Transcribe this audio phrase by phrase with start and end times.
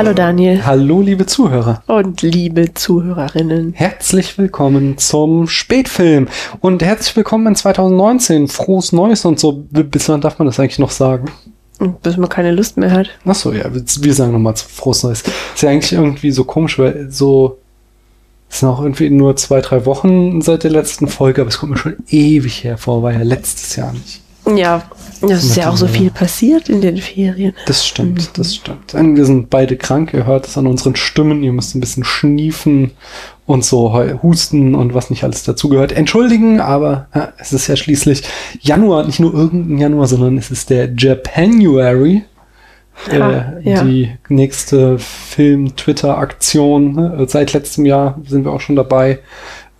[0.00, 0.64] Hallo Daniel.
[0.64, 1.82] Hallo liebe Zuhörer.
[1.86, 3.74] Und liebe Zuhörerinnen.
[3.74, 6.28] Herzlich willkommen zum Spätfilm
[6.60, 8.48] und herzlich willkommen in 2019.
[8.48, 9.52] Frohes Neues und so.
[9.52, 11.30] Bis wann darf man das eigentlich noch sagen?
[12.02, 13.10] Bis man keine Lust mehr hat.
[13.26, 15.22] Achso, ja, wir sagen nochmal Frohes Neues.
[15.54, 17.58] Ist ja eigentlich irgendwie so komisch, weil so
[18.48, 21.72] es sind auch irgendwie nur zwei, drei Wochen seit der letzten Folge, aber es kommt
[21.72, 24.22] mir schon ewig hervor, war ja letztes Jahr nicht.
[24.56, 24.82] Ja,
[25.22, 27.54] es ist ja auch so viel passiert in den Ferien.
[27.66, 28.28] Das stimmt, mhm.
[28.34, 28.94] das stimmt.
[28.94, 32.92] Wir sind beide krank, ihr hört es an unseren Stimmen, ihr müsst ein bisschen schniefen
[33.46, 35.92] und so husten und was nicht alles dazugehört.
[35.92, 38.22] Entschuldigen, aber ja, es ist ja schließlich
[38.60, 42.24] Januar, nicht nur irgendein Januar, sondern es ist der Japanuary.
[43.10, 43.82] Ja, äh, ja.
[43.82, 46.94] Die nächste Film-Twitter-Aktion.
[46.94, 47.24] Ne?
[47.28, 49.20] Seit letztem Jahr sind wir auch schon dabei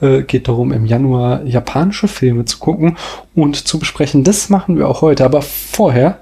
[0.00, 2.96] äh, geht darum, im Januar japanische Filme zu gucken
[3.34, 4.24] und zu besprechen.
[4.24, 5.24] Das machen wir auch heute.
[5.24, 6.20] Aber vorher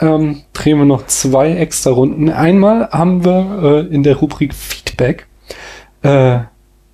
[0.00, 2.30] ähm, drehen wir noch zwei extra Runden.
[2.30, 5.26] Einmal haben wir äh, in der Rubrik Feedback
[6.02, 6.40] äh,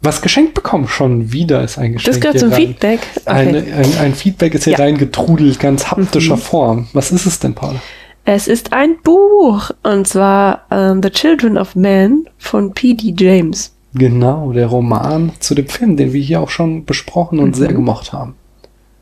[0.02, 0.88] was geschenkt bekommen.
[0.88, 2.14] Schon wieder ist ein Geschenk.
[2.14, 2.60] Das gehört zum rein.
[2.60, 3.00] Feedback.
[3.16, 3.30] Okay.
[3.30, 4.78] Eine, ein, ein, Feedback ist hier ja.
[4.78, 6.40] reingetrudelt, ganz haptischer mhm.
[6.40, 6.88] Form.
[6.92, 7.76] Was ist es denn, Paul?
[8.24, 13.14] Es ist ein Buch und zwar um, The Children of Men von P.D.
[13.16, 13.72] James.
[13.94, 17.54] Genau, der Roman zu dem Film, den wir hier auch schon besprochen und mhm.
[17.54, 18.34] sehr gemocht haben.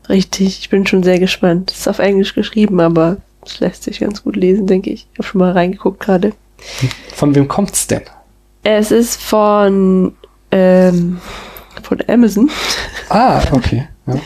[0.07, 1.71] Richtig, ich bin schon sehr gespannt.
[1.71, 5.07] Es ist auf Englisch geschrieben, aber es lässt sich ganz gut lesen, denke ich.
[5.13, 6.33] Ich habe schon mal reingeguckt gerade.
[7.13, 8.01] Von wem kommt's denn?
[8.63, 10.13] Es ist von,
[10.51, 11.19] ähm,
[11.83, 12.49] von Amazon.
[13.09, 13.87] Ah, okay.
[14.07, 14.15] Ja.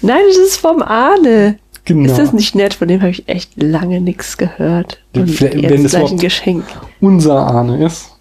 [0.00, 1.58] Nein, es ist vom Arne.
[1.84, 2.10] Genau.
[2.10, 2.74] Ist das nicht nett?
[2.74, 5.02] Von dem habe ich echt lange nichts gehört.
[5.14, 6.64] Und jetzt wenn es ein Geschenk.
[7.00, 8.13] Unser Arne ist.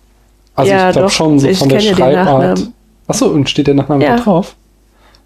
[0.55, 2.67] Also ja, ich glaube schon so von der Schreibart.
[3.07, 4.17] Achso, und steht der Nachname ja.
[4.17, 4.55] drauf?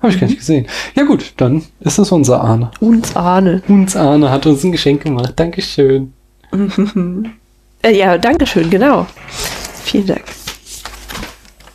[0.02, 0.68] Habe ich gar nicht gesehen.
[0.96, 2.72] Ja gut, dann ist es unser Ahne.
[2.80, 3.64] Uns Ahne.
[3.68, 5.34] Uns Ahne hat uns ein Geschenk gemacht.
[5.36, 6.14] Dankeschön.
[7.82, 9.08] äh, ja, Dankeschön, genau.
[9.84, 10.24] Vielen Dank.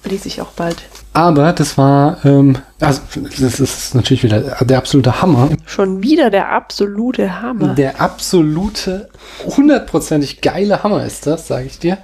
[0.04, 0.76] Lese ich auch bald.
[1.14, 3.02] Aber das war, ähm, also
[3.38, 5.50] das ist natürlich wieder der absolute Hammer.
[5.66, 7.74] Schon wieder der absolute Hammer.
[7.74, 9.10] Der absolute,
[9.44, 11.98] hundertprozentig geile Hammer ist das, sage ich dir.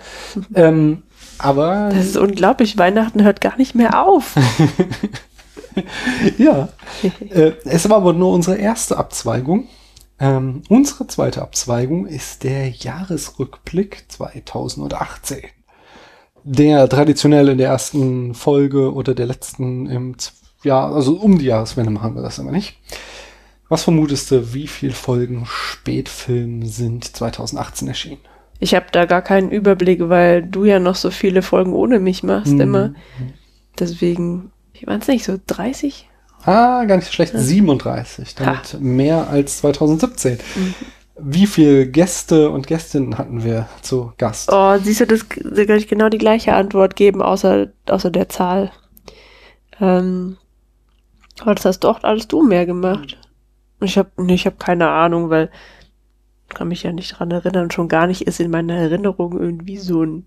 [0.55, 1.05] ähm,
[1.39, 1.91] aber.
[1.93, 2.79] Das ist unglaublich.
[2.79, 4.35] Weihnachten hört gar nicht mehr auf.
[6.39, 6.69] ja.
[7.31, 9.69] äh, es war aber nur unsere erste Abzweigung.
[10.21, 15.43] Ähm, unsere zweite Abzweigung ist der Jahresrückblick 2018.
[16.45, 20.17] Der traditionell in der ersten Folge oder der letzten im
[20.65, 22.79] ja, also um die Jahreswende machen wir das immer nicht.
[23.69, 28.21] Was vermutest du, wie viele Folgen Spätfilm sind 2018 erschienen?
[28.61, 32.23] Ich habe da gar keinen Überblick, weil du ja noch so viele Folgen ohne mich
[32.23, 32.61] machst mhm.
[32.61, 32.95] immer.
[33.79, 36.09] Deswegen, wie waren es nicht, so 30?
[36.45, 37.35] Ah, gar nicht so schlecht.
[37.35, 37.41] Ja.
[37.41, 38.35] 37.
[38.35, 38.79] Damit ha.
[38.81, 40.39] mehr als 2017.
[40.55, 40.75] Mhm.
[41.21, 44.51] Wie viele Gäste und Gästinnen hatten wir zu Gast?
[44.53, 48.71] Oh, siehst du, das kann ich genau die gleiche Antwort geben, außer, außer der Zahl.
[49.81, 50.37] Ähm,
[51.41, 53.19] aber das hast doch alles du mehr gemacht.
[53.81, 55.51] Ich habe ich hab keine Ahnung, weil
[56.49, 60.03] kann mich ja nicht dran erinnern, schon gar nicht ist in meiner Erinnerung irgendwie so
[60.03, 60.27] ein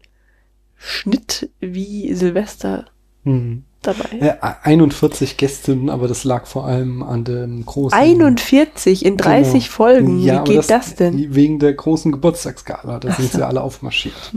[0.76, 2.86] Schnitt wie Silvester
[3.24, 3.64] hm.
[3.82, 4.18] dabei.
[4.20, 7.98] Ja, 41 Gästinnen, aber das lag vor allem an dem großen.
[7.98, 9.64] 41 in 30 genau.
[9.66, 10.20] Folgen.
[10.20, 11.36] Ja, wie geht das, das, denn?
[11.36, 13.38] Wegen der großen Geburtstagsgala, da Ach sind so.
[13.40, 14.34] sie alle aufmarschiert.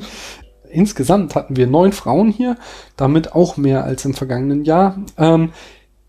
[0.71, 2.56] Insgesamt hatten wir neun Frauen hier,
[2.97, 4.99] damit auch mehr als im vergangenen Jahr.
[5.17, 5.53] Ähm,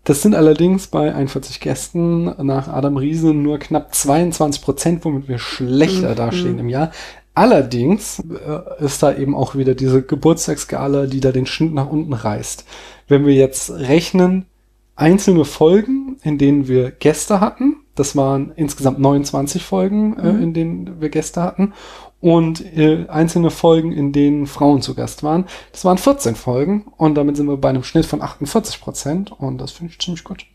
[0.06, 5.40] das sind allerdings bei 41 Gästen nach Adam Riese nur knapp 22 Prozent, womit wir
[5.40, 6.14] schlechter mhm.
[6.14, 6.92] dastehen im Jahr.
[7.34, 12.12] Allerdings äh, ist da eben auch wieder diese Geburtstagsgala, die da den Schnitt nach unten
[12.12, 12.64] reißt.
[13.08, 14.46] Wenn wir jetzt rechnen,
[14.94, 20.42] einzelne Folgen, in denen wir Gäste hatten, das waren insgesamt 29 Folgen, äh, mhm.
[20.42, 21.72] in denen wir Gäste hatten,
[22.20, 25.46] und äh, einzelne Folgen, in denen Frauen zu Gast waren.
[25.72, 29.58] Das waren 14 Folgen und damit sind wir bei einem Schnitt von 48 Prozent und
[29.58, 30.46] das finde ich ziemlich gut.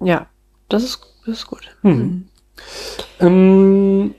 [0.00, 0.26] Ja,
[0.68, 1.76] das ist, das ist gut.
[1.82, 1.98] Hm.
[1.98, 2.28] Mhm.
[3.20, 4.14] Ähm,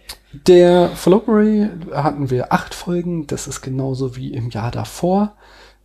[0.48, 5.36] der Floppery hatten wir acht Folgen, das ist genauso wie im Jahr davor.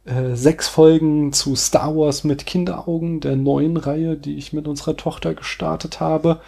[0.04, 4.96] Äh, sechs Folgen zu Star Wars mit Kinderaugen, der neuen Reihe, die ich mit unserer
[4.96, 6.40] Tochter gestartet habe.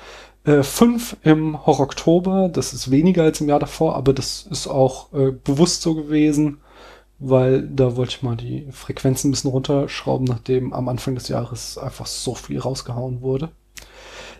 [0.48, 5.12] Äh, fünf im Horror-Oktober, das ist weniger als im Jahr davor, aber das ist auch
[5.12, 6.60] äh, bewusst so gewesen,
[7.18, 11.76] weil da wollte ich mal die Frequenzen ein bisschen runterschrauben, nachdem am Anfang des Jahres
[11.76, 13.50] einfach so viel rausgehauen wurde.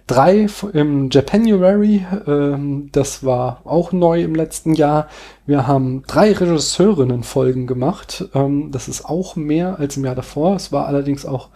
[0.07, 5.09] Drei im Japanuary, ähm, das war auch neu im letzten Jahr.
[5.45, 8.31] Wir haben drei Regisseurinnen-Folgen gemacht.
[8.33, 10.57] Ähm, das ist auch mehr als im Jahr davor.
[10.57, 11.51] Es war allerdings auch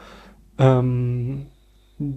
[0.59, 1.47] ähm,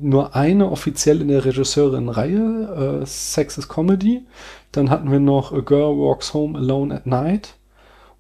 [0.02, 4.26] nur eine offiziell in der Regisseurin-Reihe, äh, Sex is Comedy.
[4.72, 7.56] Dann hatten wir noch A Girl Walks Home Alone at Night.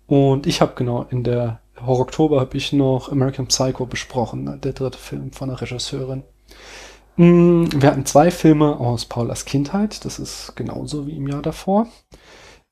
[0.07, 4.73] Und ich habe genau in der Horror Oktober habe ich noch American Psycho besprochen, der
[4.73, 6.23] dritte Film von der Regisseurin.
[7.17, 11.87] Mm, wir hatten zwei Filme aus Paulas Kindheit, das ist genauso wie im Jahr davor.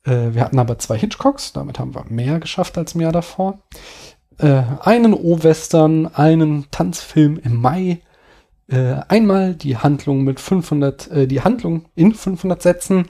[0.05, 3.59] Äh, wir hatten aber zwei Hitchcocks, damit haben wir mehr geschafft als im Jahr davor.
[4.37, 8.01] Äh, einen O-Western, einen Tanzfilm im Mai,
[8.67, 13.07] äh, einmal die Handlung mit 500, äh, die Handlung in 500 Sätzen,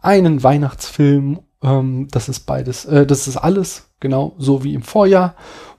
[0.00, 5.34] einen Weihnachtsfilm, ähm, das ist beides, äh, das ist alles genau so wie im Vorjahr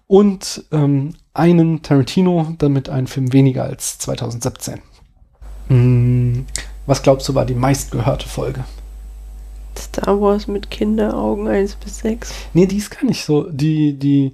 [0.08, 4.80] und ähm, einen Tarantino, damit ein Film weniger als 2017.
[5.68, 6.46] Hm,
[6.86, 8.64] was glaubst du war die meistgehörte Folge?
[9.78, 12.34] Star Wars mit Kinderaugen 1 bis 6.
[12.54, 13.50] Nee, die ist gar nicht so.
[13.50, 14.34] Die, die,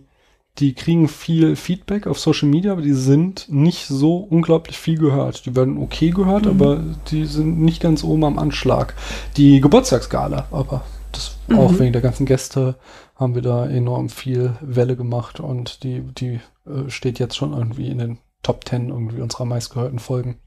[0.60, 5.46] die kriegen viel Feedback auf Social Media, aber die sind nicht so unglaublich viel gehört.
[5.46, 6.52] Die werden okay gehört, mhm.
[6.52, 8.94] aber die sind nicht ganz oben am Anschlag.
[9.38, 11.60] Die Geburtstagsgala, aber das mhm.
[11.60, 12.76] auch wegen der ganzen Gäste
[13.16, 17.90] haben wir da enorm viel Welle gemacht und die, die äh, steht jetzt schon irgendwie
[17.90, 20.38] in den Top 10 irgendwie unserer meistgehörten Folgen.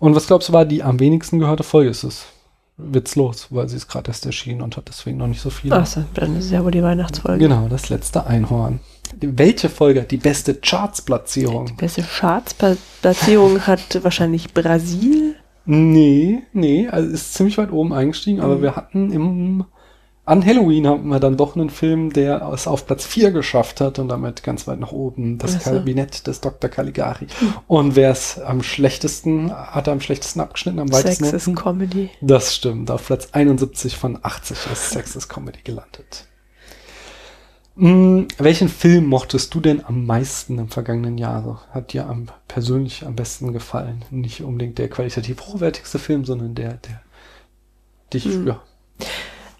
[0.00, 1.90] Und was glaubst du war die am wenigsten gehörte Folge?
[1.90, 2.26] Ist es
[2.76, 5.72] witzlos, weil sie ist gerade erst erschienen und hat deswegen noch nicht so viel.
[5.72, 7.38] Achso, dann ist es ja wohl die Weihnachtsfolge.
[7.38, 8.80] Genau, das letzte Einhorn.
[9.20, 11.66] Welche Folge hat die beste Charts-Platzierung?
[11.66, 15.36] Die beste Charts-Platzierung hat wahrscheinlich Brasil.
[15.64, 18.44] Nee, nee, also ist ziemlich weit oben eingestiegen, mhm.
[18.44, 19.64] aber wir hatten im
[20.28, 23.98] an Halloween hatten wir dann doch einen Film, der es auf Platz 4 geschafft hat
[23.98, 25.38] und damit ganz weit nach oben.
[25.38, 25.70] Das also.
[25.70, 26.68] Kabinett des Dr.
[26.68, 27.28] Caligari.
[27.38, 27.54] Hm.
[27.66, 31.24] Und wer es am schlechtesten, hat er am schlechtesten abgeschnitten, am weitesten.
[31.24, 32.10] Sex is Comedy.
[32.20, 32.90] Das stimmt.
[32.90, 36.27] Auf Platz 71 von 80 ist Sex is Comedy gelandet.
[37.78, 41.62] Hm, welchen Film mochtest du denn am meisten im vergangenen Jahr?
[41.70, 44.04] Hat dir am, persönlich am besten gefallen?
[44.10, 47.00] Nicht unbedingt der qualitativ hochwertigste Film, sondern der, der
[48.12, 48.48] dich, hm.
[48.48, 48.60] ja.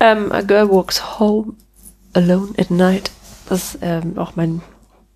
[0.00, 1.54] Ähm, A Girl Walks Home
[2.12, 3.12] Alone at Night.
[3.48, 4.62] Das ist ähm, auch mein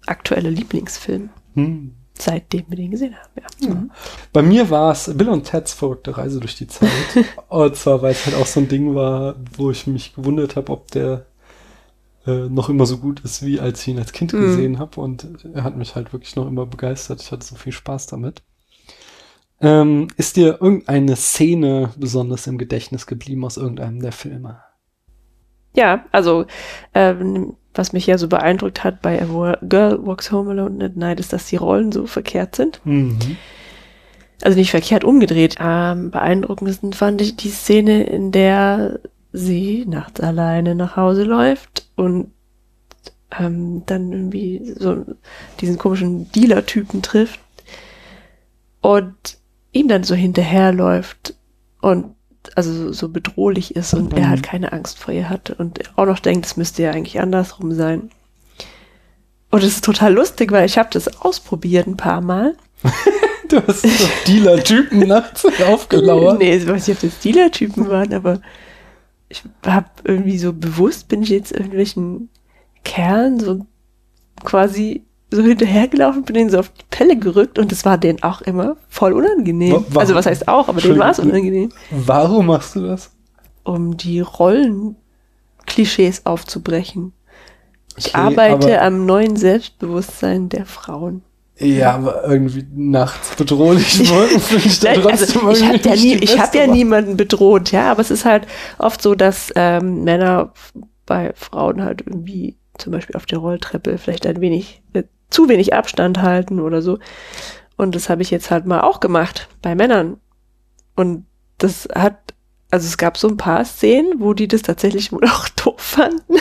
[0.06, 1.31] aktueller Lieblingsfilm.
[1.55, 1.94] Hm.
[2.16, 3.69] Seitdem wir den gesehen haben, ja.
[3.69, 3.75] ja.
[3.75, 3.90] Mhm.
[4.32, 6.90] Bei mir war es Bill und Ted's verrückte Reise durch die Zeit.
[7.48, 10.70] und zwar, weil es halt auch so ein Ding war, wo ich mich gewundert habe,
[10.70, 11.26] ob der
[12.26, 14.40] äh, noch immer so gut ist, wie als ich ihn als Kind mhm.
[14.40, 15.00] gesehen habe.
[15.00, 17.20] Und er hat mich halt wirklich noch immer begeistert.
[17.20, 18.42] Ich hatte so viel Spaß damit.
[19.60, 24.60] Ähm, ist dir irgendeine Szene besonders im Gedächtnis geblieben aus irgendeinem der Filme?
[25.74, 26.46] Ja, also
[26.94, 31.20] ähm, was mich ja so beeindruckt hat bei A Girl Walks Home Alone at Night
[31.20, 32.80] ist, dass die Rollen so verkehrt sind.
[32.84, 33.36] Mhm.
[34.42, 35.60] Also nicht verkehrt umgedreht.
[35.60, 39.00] Am beeindruckendsten fand ich die Szene, in der
[39.32, 42.32] sie nachts alleine nach Hause läuft und
[43.38, 45.05] ähm, dann irgendwie so
[45.61, 47.40] diesen komischen Dealer-Typen trifft
[48.81, 49.38] und
[49.73, 51.34] ihm dann so hinterherläuft
[51.81, 52.14] und
[52.56, 54.19] also so bedrohlich ist und mhm.
[54.19, 57.20] er halt keine Angst vor ihr hat und auch noch denkt, es müsste ja eigentlich
[57.20, 58.11] andersrum sein.
[59.50, 62.56] Und es ist total lustig, weil ich habe das ausprobiert ein paar Mal.
[63.49, 66.38] du hast so Dealer-Typen nachts aufgelauert.
[66.38, 68.40] Nee, ich weiß nicht, ob das Dealer-Typen waren, aber
[69.32, 72.29] ich habe irgendwie so bewusst, bin ich jetzt irgendwelchen
[72.84, 73.67] Kerlen so
[74.44, 78.43] quasi so hinterhergelaufen, bin denen so auf die Pelle gerückt und das war denen auch
[78.43, 79.72] immer voll unangenehm.
[79.72, 79.98] Warum?
[79.98, 81.70] Also was heißt auch, aber denen war es unangenehm.
[81.91, 83.12] Warum machst du das?
[83.65, 87.15] Um die Rollenklischees aufzubrechen.
[87.96, 91.22] Ich okay, arbeite am neuen Selbstbewusstsein der Frauen.
[91.62, 96.14] Ja, aber irgendwie nachts bedrohlich wirken finde ich da trotzdem also, Ich habe ja, nie,
[96.16, 98.46] ich hab ja niemanden bedroht, ja, aber es ist halt
[98.78, 100.52] oft so, dass ähm, Männer
[101.06, 105.72] bei Frauen halt irgendwie zum Beispiel auf der Rolltreppe vielleicht ein wenig äh, zu wenig
[105.74, 106.98] Abstand halten oder so.
[107.76, 110.19] Und das habe ich jetzt halt mal auch gemacht bei Männern.
[110.94, 111.26] Und
[111.58, 112.34] das hat,
[112.70, 116.36] also es gab so ein paar Szenen, wo die das tatsächlich wohl auch doof fanden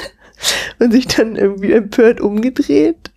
[0.79, 3.11] und sich dann irgendwie empört umgedreht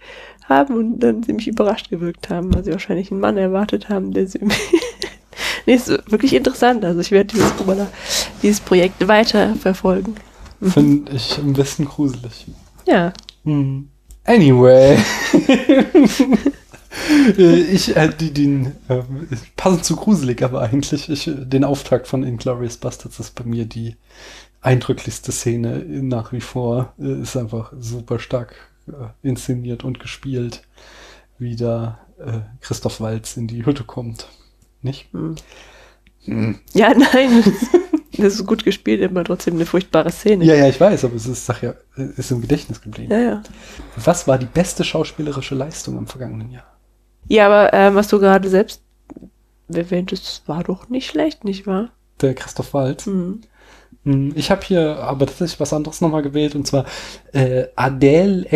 [0.48, 4.26] haben und dann ziemlich überrascht gewirkt haben, weil sie wahrscheinlich einen Mann erwartet haben, der
[4.26, 4.40] sie
[5.66, 6.84] nee, ist wirklich interessant.
[6.84, 7.52] Also ich werde dieses,
[8.42, 10.16] dieses Projekt weiter verfolgen.
[10.60, 12.46] Finde ich am besten gruselig.
[12.86, 13.12] Ja.
[13.44, 13.88] Hm.
[14.24, 14.98] Anyway.
[17.36, 19.02] ich, äh, die, den, äh,
[19.56, 23.96] passend zu gruselig, aber eigentlich, ich, den Auftakt von Inglourious Bastards ist bei mir die
[24.62, 26.94] eindrücklichste Szene nach wie vor.
[26.98, 28.54] Äh, ist einfach super stark
[28.88, 30.62] äh, inszeniert und gespielt,
[31.38, 34.29] wie da äh, Christoph Walz in die Hütte kommt.
[34.83, 35.12] Nicht?
[35.12, 35.37] Hm.
[36.25, 36.59] Hm.
[36.73, 37.43] Ja, nein.
[38.17, 40.45] Das ist gut gespielt, immer trotzdem eine furchtbare Szene.
[40.45, 43.11] Ja, ja, ich weiß, aber es ist, sag ja, ist im Gedächtnis geblieben.
[43.11, 43.43] Ja, ja.
[43.97, 46.67] Was war die beste schauspielerische Leistung im vergangenen Jahr?
[47.29, 48.83] Ja, aber ähm, was du gerade selbst
[49.73, 51.91] erwähnt, das war doch nicht schlecht, nicht wahr?
[52.21, 53.07] Der Christoph Waltz.
[53.07, 53.41] Mhm.
[54.04, 56.84] Hm, Ich habe hier aber tatsächlich was anderes nochmal gewählt und zwar
[57.32, 58.46] äh, Adele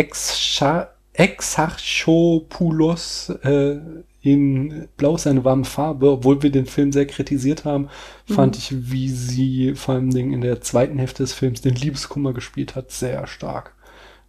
[1.13, 3.77] Exarchopoulos äh,
[4.21, 7.89] in Blau ist eine warme Farbe, obwohl wir den Film sehr kritisiert haben,
[8.25, 12.33] fand ich, wie sie vor allem Dingen in der zweiten Hälfte des Films den Liebeskummer
[12.33, 13.73] gespielt hat, sehr stark.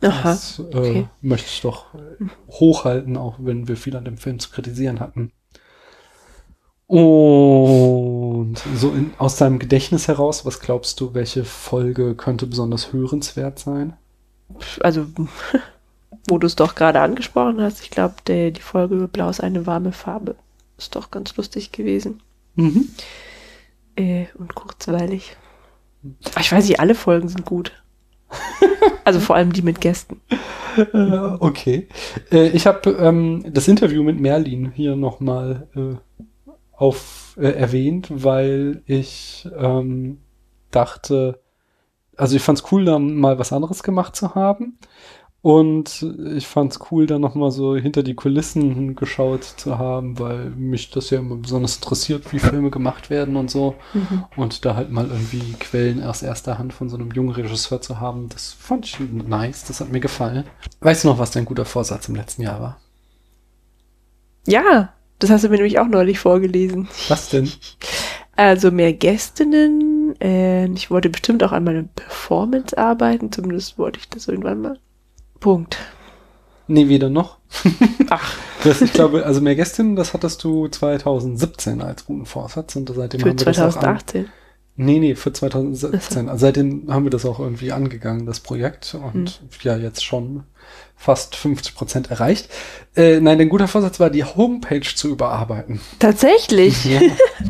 [0.03, 1.09] Aha, Das äh, okay.
[1.21, 1.87] möchte ich doch
[2.49, 5.33] hochhalten, auch wenn wir viel an dem Film zu kritisieren hatten.
[6.91, 13.61] Und so in, aus deinem Gedächtnis heraus, was glaubst du, welche Folge könnte besonders hörenswert
[13.61, 13.93] sein?
[14.81, 15.07] Also,
[16.29, 19.69] wo du es doch gerade angesprochen hast, ich glaube, die Folge über Blau ist eine
[19.69, 20.35] warme Farbe.
[20.79, 22.25] Ist doch ganz lustig gewesen.
[22.57, 22.89] Mhm.
[23.95, 25.37] Äh, und kurzweilig.
[26.33, 27.71] Aber ich weiß nicht, alle Folgen sind gut.
[29.05, 30.23] also vor allem die mit Gästen.
[30.77, 31.87] Äh, okay.
[32.33, 36.10] Äh, ich habe ähm, das Interview mit Merlin hier nochmal äh,
[36.81, 40.19] auf äh, erwähnt, weil ich ähm,
[40.71, 41.41] dachte,
[42.17, 44.79] also ich fand es cool, da mal was anderes gemacht zu haben.
[45.43, 50.51] Und ich fand es cool, da nochmal so hinter die Kulissen geschaut zu haben, weil
[50.51, 53.75] mich das ja immer besonders interessiert, wie Filme gemacht werden und so.
[53.95, 54.25] Mhm.
[54.37, 58.01] Und da halt mal irgendwie Quellen aus erster Hand von so einem jungen Regisseur zu
[58.01, 60.45] haben, das fand ich nice, das hat mir gefallen.
[60.81, 62.81] Weißt du noch, was dein guter Vorsatz im letzten Jahr war?
[64.47, 66.89] Ja, das hast du mir nämlich auch neulich vorgelesen.
[67.09, 67.51] Was denn?
[68.37, 70.19] Also mehr Gästinnen.
[70.19, 73.31] Äh, ich wollte bestimmt auch an meiner Performance arbeiten.
[73.31, 74.79] Zumindest wollte ich das irgendwann mal.
[75.41, 75.77] Punkt.
[76.67, 77.37] Nee, weder noch.
[78.09, 82.91] Ach, Das, ich glaube, also mehr Gästinnen, das hattest du 2017 als guten Vorsatz und
[82.95, 84.29] seitdem für haben wir das auch an, 2018.
[84.77, 86.29] Nee, nee, für 2017.
[86.29, 88.95] Also seitdem haben wir das auch irgendwie angegangen, das Projekt.
[88.95, 90.45] Und ja, jetzt schon
[91.01, 92.51] fast 50 Prozent erreicht.
[92.95, 95.81] Äh, nein, dein guter Vorsatz war, die Homepage zu überarbeiten.
[95.99, 96.85] Tatsächlich.
[96.85, 97.01] Ja.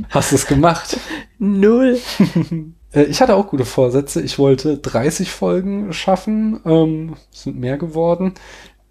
[0.08, 0.98] Hast du es gemacht?
[1.38, 1.98] Null.
[2.92, 4.20] Äh, ich hatte auch gute Vorsätze.
[4.20, 6.58] Ich wollte 30 Folgen schaffen.
[6.64, 8.34] Ähm, es sind mehr geworden.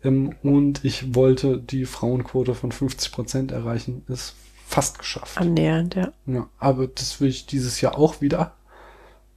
[0.06, 4.06] Ähm, und ich wollte die Frauenquote von 50 Prozent erreichen.
[4.08, 4.36] Ist
[4.66, 5.38] fast geschafft.
[5.38, 6.14] Annähernd, ja.
[6.28, 8.54] Ja, aber das will ich dieses Jahr auch wieder.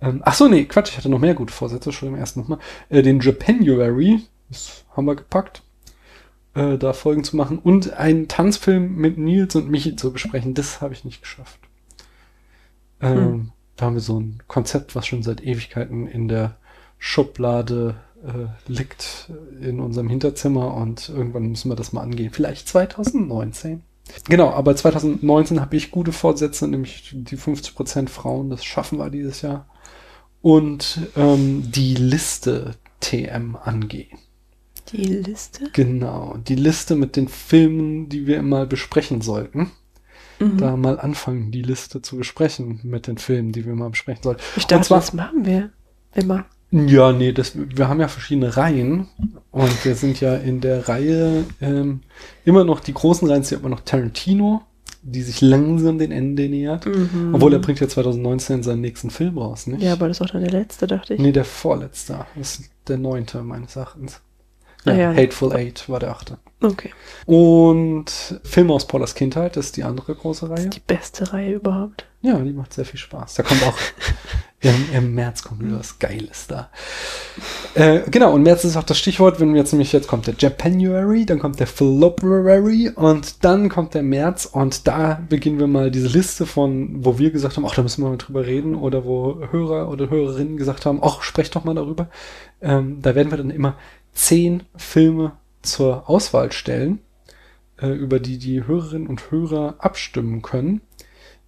[0.00, 2.60] Ähm, ach so, nee, Quatsch, ich hatte noch mehr gute Vorsätze, schon im ersten nochmal.
[2.88, 4.20] Äh, den Japanuary,
[4.52, 5.62] das haben wir gepackt,
[6.54, 10.54] äh, da Folgen zu machen und einen Tanzfilm mit Nils und Michi zu besprechen.
[10.54, 11.58] Das habe ich nicht geschafft.
[13.00, 13.52] Ähm, Hm.
[13.76, 16.56] Da haben wir so ein Konzept, was schon seit Ewigkeiten in der
[16.98, 19.30] Schublade äh, liegt
[19.60, 22.30] äh, in unserem Hinterzimmer und irgendwann müssen wir das mal angehen.
[22.32, 23.82] Vielleicht 2019.
[24.28, 29.42] Genau, aber 2019 habe ich gute Vorsätze, nämlich die 50% Frauen, das schaffen wir dieses
[29.42, 29.66] Jahr.
[30.42, 34.18] Und ähm, die Liste TM angehen.
[34.92, 35.70] Die Liste.
[35.72, 39.70] Genau, die Liste mit den Filmen, die wir immer besprechen sollten.
[40.38, 40.56] Mhm.
[40.58, 44.42] Da mal anfangen, die Liste zu besprechen mit den Filmen, die wir mal besprechen sollten.
[44.56, 45.70] ich dachte, zwar- das machen wir
[46.14, 46.44] immer.
[46.70, 49.06] Ja, nee, das, wir haben ja verschiedene Reihen
[49.50, 52.00] und wir sind ja in der Reihe ähm,
[52.46, 54.62] immer noch, die großen Reihen sind immer noch Tarantino,
[55.02, 56.86] die sich langsam den Ende nähert.
[56.86, 57.34] Mhm.
[57.34, 59.82] Obwohl er bringt ja 2019 seinen nächsten Film raus, nicht?
[59.82, 61.20] Ja, aber das ist auch dann der letzte, dachte ich.
[61.20, 62.24] Nee, der vorletzte.
[62.36, 64.20] Das ist der neunte meines Erachtens.
[64.84, 65.14] Ja, ja.
[65.14, 66.38] Hateful Eight war der achte.
[66.60, 66.90] Okay.
[67.26, 70.68] Und Filme aus Paulas Kindheit, das ist die andere große Reihe.
[70.68, 72.06] Die beste Reihe überhaupt.
[72.20, 73.34] Ja, die macht sehr viel Spaß.
[73.34, 73.76] Da kommt auch
[74.60, 76.70] im, im März kommt wieder was Geiles da.
[77.74, 81.26] Äh, genau, und März ist auch das Stichwort, wenn jetzt nämlich jetzt kommt der Japanuary,
[81.26, 86.08] dann kommt der February und dann kommt der März und da beginnen wir mal diese
[86.08, 89.40] Liste von, wo wir gesagt haben, ach, da müssen wir mal drüber reden oder wo
[89.50, 92.08] Hörer oder Hörerinnen gesagt haben, ach, sprecht doch mal darüber.
[92.60, 93.74] Ähm, da werden wir dann immer
[94.12, 97.00] zehn Filme zur Auswahl stellen,
[97.80, 100.80] äh, über die die Hörerinnen und Hörer abstimmen können.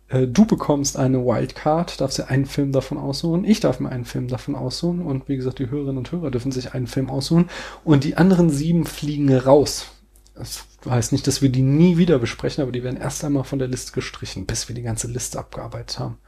[0.09, 3.44] Äh, Du bekommst eine Wildcard, darfst dir einen Film davon aussuchen.
[3.44, 5.02] Ich darf mir einen Film davon aussuchen.
[5.02, 7.50] Und wie gesagt, die Hörerinnen und Hörer dürfen sich einen Film aussuchen.
[7.85, 9.87] Und die anderen sieben fliegen raus.
[10.35, 13.59] Das heißt nicht, dass wir die nie wieder besprechen, aber die werden erst einmal von
[13.59, 16.18] der Liste gestrichen, bis wir die ganze Liste abgearbeitet haben.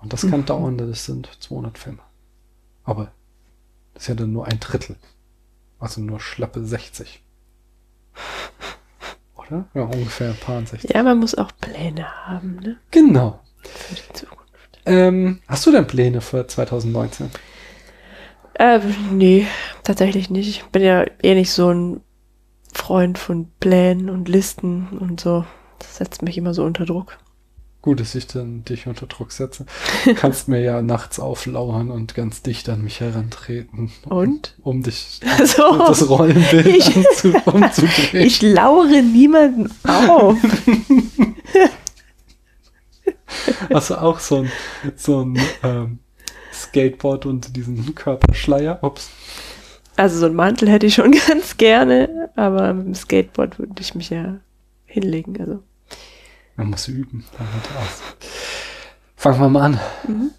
[0.00, 1.98] Und das kann dauern, das sind 200 Filme.
[2.84, 3.12] Aber
[3.94, 4.96] das ist ja dann nur ein Drittel.
[5.78, 7.22] Also nur schlappe 60.
[9.36, 9.68] Oder?
[9.74, 10.90] Ja, ungefähr ein paar 60.
[10.90, 12.76] Ja, man muss auch Pläne haben, ne?
[12.90, 13.40] Genau.
[13.62, 14.80] Für die Zukunft.
[14.86, 17.30] Ähm, hast du denn Pläne für 2019?
[18.54, 18.80] Äh,
[19.12, 19.46] nee,
[19.84, 20.48] tatsächlich nicht.
[20.48, 22.00] Ich bin ja eh nicht so ein
[22.72, 25.44] Freund von Plänen und Listen und so.
[25.78, 27.18] Das setzt mich immer so unter Druck.
[27.88, 29.64] Gut, dass ich dann dich unter Druck setze.
[30.04, 33.90] Du kannst mir ja nachts auflauern und ganz dicht an mich herantreten.
[34.04, 34.56] Und?
[34.62, 35.78] Um dich So.
[35.78, 38.26] das Rollenbild Ich- anzu, umzudrehen.
[38.26, 40.36] Ich lauere niemanden auf.
[43.72, 44.52] Hast du auch so ein,
[44.96, 45.98] so ein ähm,
[46.52, 48.80] Skateboard und diesen Körperschleier?
[48.82, 49.08] Ups.
[49.96, 53.94] Also so einen Mantel hätte ich schon ganz gerne, aber mit dem Skateboard würde ich
[53.94, 54.40] mich ja
[54.84, 55.40] hinlegen.
[55.40, 55.62] Also.
[56.58, 57.24] Man muss üben.
[59.14, 59.80] Fangen wir mal an.
[60.06, 60.30] Mhm.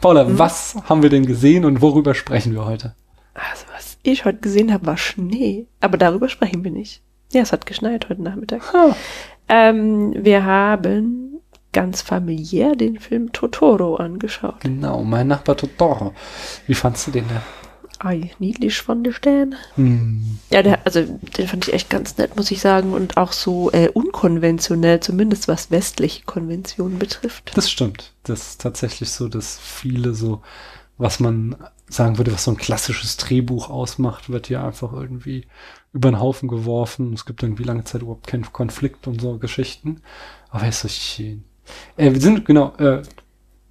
[0.00, 0.38] Paula, mhm.
[0.38, 2.96] was haben wir denn gesehen und worüber sprechen wir heute?
[3.32, 5.68] Also was ich heute gesehen habe, war Schnee.
[5.80, 7.00] Aber darüber sprechen wir nicht.
[7.32, 8.62] Ja, es hat geschneit heute Nachmittag.
[9.48, 11.40] Ähm, wir haben
[11.72, 14.60] ganz familiär den Film Totoro angeschaut.
[14.62, 16.12] Genau, mein Nachbar Totoro.
[16.66, 17.40] Wie fandst du den denn?
[17.98, 19.56] Ei, niedlich von der Stern.
[19.74, 20.38] Hm.
[20.50, 22.92] Ja, der, also den fand ich echt ganz nett, muss ich sagen.
[22.92, 27.50] Und auch so äh, unkonventionell, zumindest was westliche Konventionen betrifft.
[27.54, 28.12] Das stimmt.
[28.22, 30.42] Das ist tatsächlich so, dass viele so,
[30.96, 31.56] was man
[31.88, 35.46] sagen würde, was so ein klassisches Drehbuch ausmacht, wird hier einfach irgendwie
[35.92, 37.14] über den Haufen geworfen.
[37.14, 40.02] Es gibt irgendwie lange Zeit überhaupt keinen Konflikt und so Geschichten.
[40.50, 41.44] Aber ist so schön.
[41.96, 43.02] Äh, wir sind, genau, äh,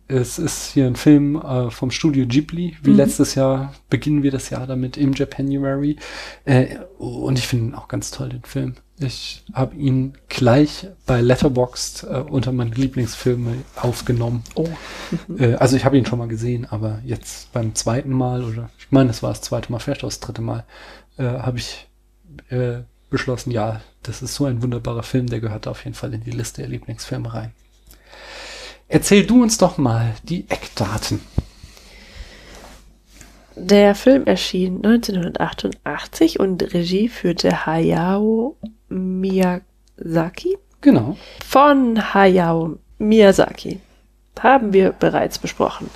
[0.07, 2.77] es ist hier ein Film äh, vom Studio Ghibli.
[2.81, 2.97] Wie mhm.
[2.97, 5.97] letztes Jahr beginnen wir das Jahr damit im Japanuary.
[6.45, 8.75] Äh, und ich finde ihn auch ganz toll, den Film.
[8.99, 14.43] Ich habe ihn gleich bei Letterboxd äh, unter meine Lieblingsfilme aufgenommen.
[14.55, 14.67] Oh.
[15.37, 18.87] äh, also ich habe ihn schon mal gesehen, aber jetzt beim zweiten Mal oder ich
[18.91, 20.63] meine, es war das zweite Mal, vielleicht auch das dritte Mal,
[21.17, 21.87] äh, habe ich
[22.49, 26.23] äh, beschlossen, ja, das ist so ein wunderbarer Film, der gehört auf jeden Fall in
[26.23, 27.51] die Liste der Lieblingsfilme rein.
[28.87, 31.19] Erzähl du uns doch mal die Eckdaten.
[33.55, 38.55] Der Film erschien 1988 und Regie führte Hayao
[38.89, 40.57] Miyazaki.
[40.81, 41.17] Genau.
[41.45, 43.79] Von Hayao Miyazaki
[44.39, 45.89] haben wir bereits besprochen.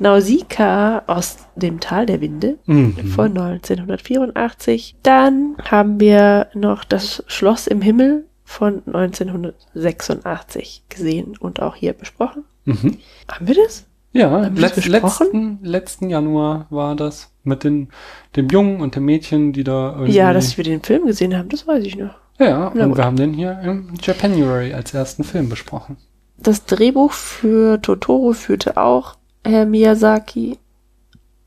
[0.00, 2.96] Nausicaa aus dem Tal der Winde mhm.
[3.06, 4.96] von 1984.
[5.04, 12.44] Dann haben wir noch das Schloss im Himmel von 1986 gesehen und auch hier besprochen.
[12.64, 12.98] Mhm.
[13.28, 13.86] Haben wir das?
[14.12, 17.88] Ja, letzt, letzten, letzten Januar war das mit den,
[18.36, 20.12] dem Jungen und dem Mädchen, die da irgendwie...
[20.12, 22.14] Ja, dass wir den Film gesehen haben, das weiß ich noch.
[22.38, 22.98] Ja, Na und gut.
[22.98, 25.96] wir haben den hier im Japanuary als ersten Film besprochen.
[26.36, 30.58] Das Drehbuch für Totoro führte auch Herr Miyazaki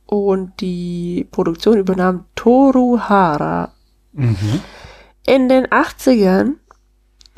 [0.05, 3.73] und die Produktion übernahm Toru Hara.
[4.13, 4.61] Mhm.
[5.25, 6.55] In den 80ern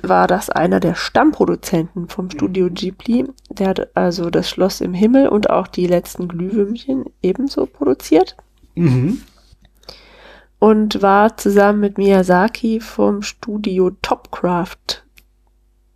[0.03, 3.25] war das einer der Stammproduzenten vom Studio Ghibli.
[3.49, 8.37] Der hat also das Schloss im Himmel und auch die letzten Glühwürmchen ebenso produziert.
[8.75, 9.21] Mhm.
[10.59, 15.05] Und war zusammen mit Miyazaki vom Studio Topcraft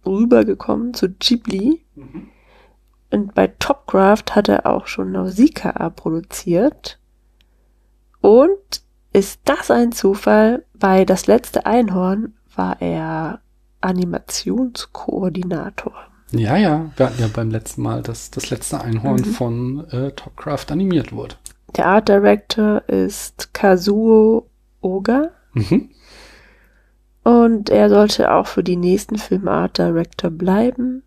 [0.06, 1.84] rübergekommen zu Ghibli.
[1.96, 2.30] Mhm.
[3.12, 7.00] Und bei Topcraft hat er auch schon Nausicaa produziert.
[8.22, 10.66] Und ist das ein Zufall?
[10.74, 13.43] Bei Das letzte Einhorn war er
[13.84, 15.93] Animationskoordinator.
[16.32, 19.26] Ja, ja, wir hatten ja beim letzten Mal, dass das letzte Einhorn mhm.
[19.26, 21.36] von äh, Topcraft animiert wurde.
[21.76, 24.48] Der Art Director ist Kazuo
[24.82, 25.30] Oga.
[25.54, 25.89] Mhm.
[27.24, 31.04] Und er sollte auch für die nächsten Filme Art Director bleiben.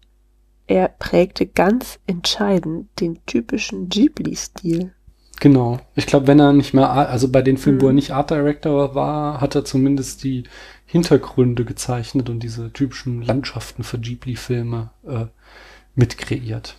[0.66, 4.92] Er prägte ganz entscheidend den typischen Ghibli-Stil.
[5.40, 5.78] Genau.
[5.94, 7.82] Ich glaube, wenn er nicht mehr, also bei den Filmen, mhm.
[7.82, 7.96] wo er mhm.
[7.96, 10.44] nicht Art Director war, hat er zumindest die
[10.87, 15.27] Hintergründe gezeichnet und diese typischen Landschaften für Ghibli-Filme äh,
[15.94, 16.77] mitkreiert.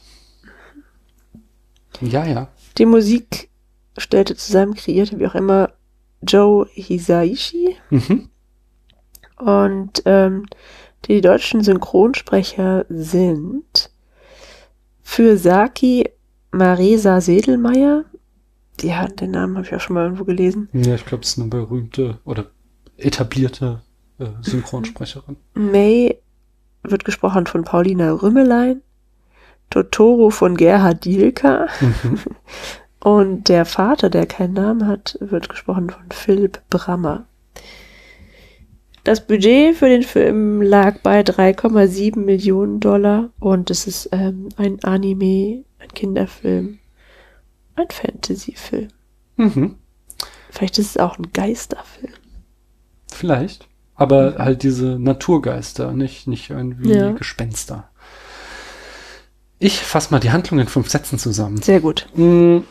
[2.01, 2.47] Ja, ja.
[2.77, 3.49] Die Musik
[3.97, 5.73] stellte zusammen, kreierte wie auch immer
[6.21, 7.75] Joe Hisaishi.
[7.89, 8.29] Mhm.
[9.37, 10.45] Und ähm,
[11.05, 13.91] die deutschen Synchronsprecher sind
[15.01, 16.09] für Saki
[16.51, 18.05] Maresa Sedelmeier.
[18.81, 20.69] Ja, den Namen habe ich auch schon mal irgendwo gelesen.
[20.73, 22.47] Ja, ich glaube, es ist eine berühmte oder
[22.97, 23.81] etablierte
[24.19, 25.37] äh, Synchronsprecherin.
[25.53, 26.17] May
[26.83, 28.81] wird gesprochen von Paulina Rümmelein,
[29.69, 32.19] Totoro von Gerhard Dielka mhm.
[32.99, 37.25] und der Vater, der keinen Namen hat, wird gesprochen von Philipp Brammer.
[39.03, 44.83] Das Budget für den Film lag bei 3,7 Millionen Dollar und es ist ähm, ein
[44.83, 46.79] Anime, ein Kinderfilm,
[47.75, 48.89] ein Fantasyfilm.
[49.37, 49.75] Mhm.
[50.49, 52.11] Vielleicht ist es auch ein Geisterfilm.
[53.09, 53.69] Vielleicht.
[53.97, 54.37] Aber mhm.
[54.37, 57.11] halt diese Naturgeister, nicht, nicht irgendwie ja.
[57.11, 57.89] Gespenster.
[59.59, 61.61] Ich fasse mal die Handlung in fünf Sätzen zusammen.
[61.61, 62.07] Sehr gut.
[62.15, 62.63] Mhm.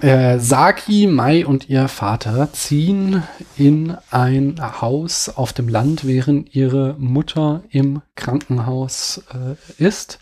[0.00, 3.22] Äh, Saki, Mai und ihr Vater ziehen
[3.58, 10.18] in ein Haus auf dem Land, während ihre Mutter im Krankenhaus äh, ist.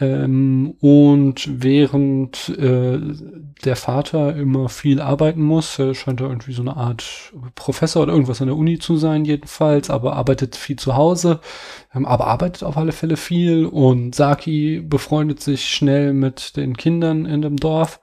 [0.00, 2.98] Ähm, und während äh,
[3.64, 8.12] der Vater immer viel arbeiten muss, er scheint er irgendwie so eine Art Professor oder
[8.12, 11.38] irgendwas an der Uni zu sein, jedenfalls, aber arbeitet viel zu Hause,
[11.94, 13.66] ähm, aber arbeitet auf alle Fälle viel.
[13.66, 18.00] Und Saki befreundet sich schnell mit den Kindern in dem Dorf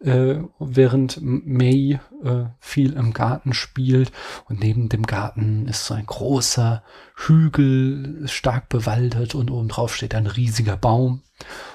[0.00, 4.12] äh, während May äh, viel im Garten spielt.
[4.48, 6.82] Und neben dem Garten ist so ein großer
[7.16, 11.22] Hügel, stark bewaldet und obendrauf steht ein riesiger Baum.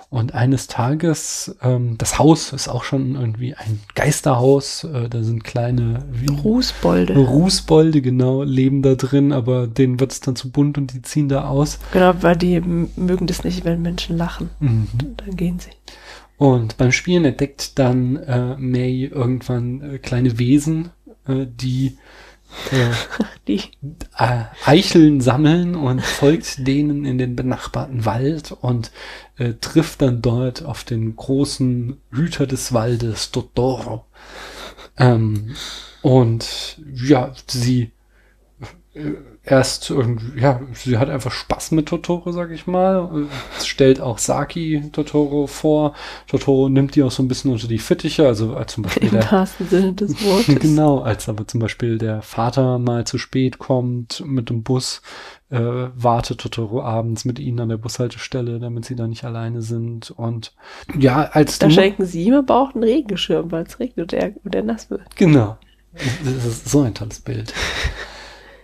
[0.10, 4.84] Und eines Tages, ähm, das Haus ist auch schon irgendwie ein Geisterhaus.
[4.84, 6.03] Äh, da sind kleine
[6.43, 7.15] Rußbolde.
[7.15, 11.29] Rußbolde, genau, leben da drin, aber denen wird es dann zu bunt und die ziehen
[11.29, 11.77] da aus.
[11.93, 14.49] Genau, weil die mögen das nicht, wenn Menschen lachen.
[14.60, 14.88] Mhm.
[15.17, 15.69] Dann gehen sie.
[16.39, 20.89] Und beim Spielen entdeckt dann äh, May irgendwann äh, kleine Wesen,
[21.28, 21.97] äh, die,
[22.71, 22.91] äh,
[23.49, 23.60] die.
[24.17, 28.89] Äh, Eicheln sammeln und folgt denen in den benachbarten Wald und
[29.38, 34.06] äh, trifft dann dort auf den großen Hüter des Waldes, Totoro.
[34.97, 35.56] Ähm,
[36.02, 37.91] und ja, sie
[38.93, 39.12] äh,
[39.43, 43.28] erst irgendwie, ja, sie hat einfach Spaß mit Totoro, sag ich mal.
[43.63, 45.93] stellt auch Saki Totoro vor.
[46.28, 49.32] Totoro nimmt die auch so ein bisschen unter die Fittiche, also als zum Beispiel Im
[49.32, 50.56] wahrsten Sinne des Wortes.
[50.60, 55.02] genau, als aber zum Beispiel der Vater mal zu spät kommt mit dem Bus,
[55.49, 60.12] äh, wartet Totoro abends mit ihnen an der Bushaltestelle, damit sie da nicht alleine sind.
[60.12, 60.54] Und
[60.97, 64.34] ja, als Da schenken sie ihm aber auch einen Regenschirm, weil es regnet und er,
[64.43, 65.15] und er nass wird.
[65.15, 65.58] Genau.
[66.23, 67.54] Das ist so ein tolles Bild.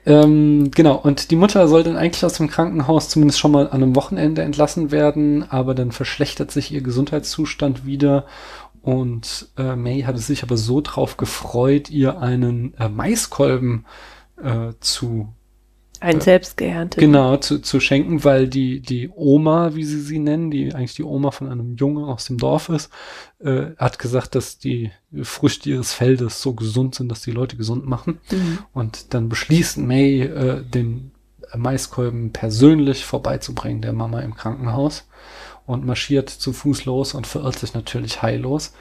[0.05, 3.81] Ähm, genau, und die Mutter soll dann eigentlich aus dem Krankenhaus zumindest schon mal an
[3.81, 8.25] einem Wochenende entlassen werden, aber dann verschlechtert sich ihr Gesundheitszustand wieder.
[8.83, 13.85] Und äh, May hatte sich aber so drauf gefreut, ihr einen äh, Maiskolben
[14.41, 15.33] äh, zu
[16.05, 16.99] ein selbst geerntet.
[16.99, 21.03] Genau, zu, zu schenken, weil die, die Oma, wie sie sie nennen, die eigentlich die
[21.03, 22.91] Oma von einem Jungen aus dem Dorf ist,
[23.39, 24.91] äh, hat gesagt, dass die
[25.23, 28.19] Früchte ihres Feldes so gesund sind, dass die Leute gesund machen.
[28.31, 28.59] Mhm.
[28.73, 31.11] Und dann beschließt May, äh, den
[31.55, 35.07] Maiskolben persönlich vorbeizubringen, der Mama im Krankenhaus.
[35.65, 38.73] Und marschiert zu Fuß los und verirrt sich natürlich heillos.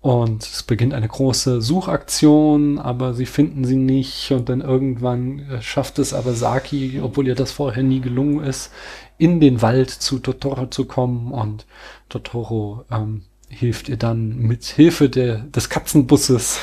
[0.00, 4.32] Und es beginnt eine große Suchaktion, aber sie finden sie nicht.
[4.32, 8.72] Und dann irgendwann äh, schafft es aber Saki, obwohl ihr das vorher nie gelungen ist,
[9.18, 11.32] in den Wald zu Totoro zu kommen.
[11.32, 11.66] Und
[12.08, 16.58] Totoro ähm, hilft ihr dann mit Hilfe der, des Katzenbusses,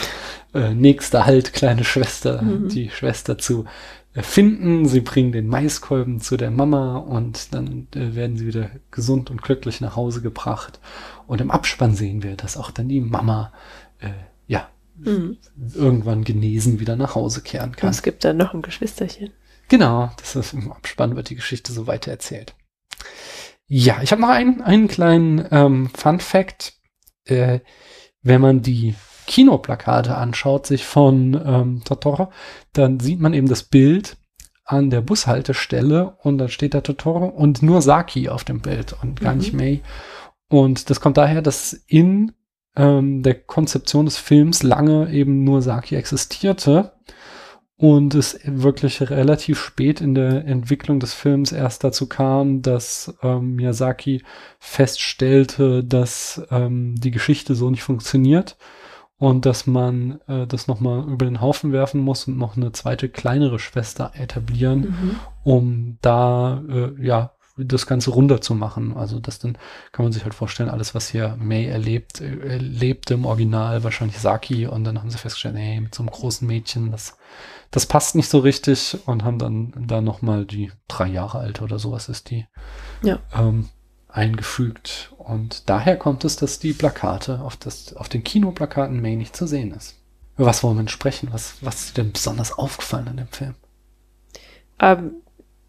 [0.55, 2.69] äh, nächster Halt, kleine Schwester, mhm.
[2.69, 3.65] die Schwester zu
[4.23, 4.87] finden.
[4.87, 9.41] Sie bringen den Maiskolben zu der Mama und dann äh, werden sie wieder gesund und
[9.41, 10.79] glücklich nach Hause gebracht.
[11.27, 13.53] Und im Abspann sehen wir, dass auch dann die Mama
[13.99, 14.09] äh,
[14.47, 15.37] ja mhm.
[15.73, 17.87] irgendwann genesen wieder nach Hause kehren kann.
[17.87, 19.31] Und es gibt dann noch ein Geschwisterchen.
[19.69, 22.55] Genau, das ist im Abspann wird die Geschichte so weiter erzählt.
[23.67, 26.73] Ja, ich habe noch einen, einen kleinen ähm, Fun Fact.
[27.25, 27.59] Äh,
[28.21, 28.95] wenn man die
[29.27, 32.31] Kinoplakate anschaut, sich von ähm, Totoro,
[32.73, 34.17] dann sieht man eben das Bild
[34.65, 39.21] an der Bushaltestelle und dann steht da Totoro und nur Saki auf dem Bild und
[39.21, 39.39] gar mhm.
[39.39, 39.81] nicht May.
[40.49, 42.31] Und das kommt daher, dass in
[42.75, 46.93] ähm, der Konzeption des Films lange eben nur Saki existierte
[47.77, 53.55] und es wirklich relativ spät in der Entwicklung des Films erst dazu kam, dass ähm,
[53.55, 54.23] Miyazaki
[54.59, 58.57] feststellte, dass ähm, die Geschichte so nicht funktioniert
[59.19, 63.09] und dass man äh, das nochmal über den Haufen werfen muss und noch eine zweite
[63.09, 65.15] kleinere Schwester etablieren, mhm.
[65.43, 68.95] um da äh, ja das Ganze runter zu machen.
[68.95, 69.57] Also das dann
[69.91, 74.19] kann man sich halt vorstellen, alles, was hier May erlebt, äh, erlebte im Original, wahrscheinlich
[74.19, 77.17] Saki und dann haben sie festgestellt, nee, mit so einem großen Mädchen, das,
[77.71, 81.79] das passt nicht so richtig und haben dann da nochmal die drei Jahre alte oder
[81.79, 82.45] sowas ist die.
[83.01, 83.19] Ja.
[83.35, 83.69] Ähm,
[84.17, 85.13] eingefügt.
[85.17, 89.47] Und daher kommt es, dass die Plakate auf, das, auf den Kinoplakaten May nicht zu
[89.47, 89.95] sehen ist.
[90.35, 91.29] Über was wollen wir sprechen?
[91.31, 93.55] Was, was ist denn besonders aufgefallen an dem Film?
[94.79, 95.11] Ähm,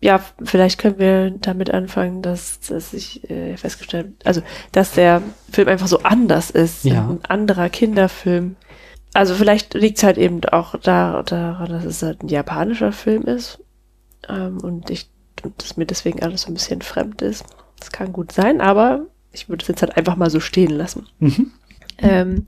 [0.00, 5.68] ja, vielleicht können wir damit anfangen, dass, dass ich äh, festgestellt also dass der Film
[5.68, 6.84] einfach so anders ist.
[6.84, 7.08] Ja.
[7.08, 8.56] Ein anderer Kinderfilm.
[9.14, 13.24] Also vielleicht liegt es halt eben auch da, daran, dass es halt ein japanischer Film
[13.24, 13.58] ist.
[14.28, 15.08] Ähm, und ich
[15.42, 17.44] und dass mir deswegen alles so ein bisschen fremd ist.
[17.78, 21.06] Das kann gut sein, aber ich würde es jetzt halt einfach mal so stehen lassen.
[21.18, 21.52] Mhm.
[21.98, 22.46] Ähm,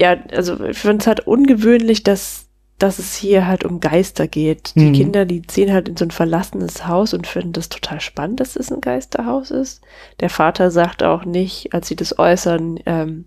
[0.00, 4.74] ja, also ich finde es halt ungewöhnlich, dass, dass es hier halt um Geister geht.
[4.74, 4.92] Die mhm.
[4.92, 8.56] Kinder, die ziehen halt in so ein verlassenes Haus und finden das total spannend, dass
[8.56, 9.82] es ein Geisterhaus ist.
[10.20, 13.26] Der Vater sagt auch nicht, als sie das äußern, ähm,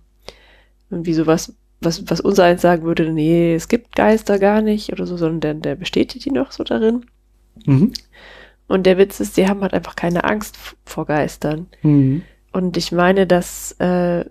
[0.89, 5.05] irgendwie sowas, was, was unser eins sagen würde, nee, es gibt Geister gar nicht oder
[5.05, 7.05] so, sondern der, der bestätigt die noch so darin.
[7.65, 7.93] Mhm.
[8.67, 11.67] Und der Witz ist, die haben halt einfach keine Angst vor Geistern.
[11.81, 12.23] Mhm.
[12.51, 14.25] Und ich meine, dass äh,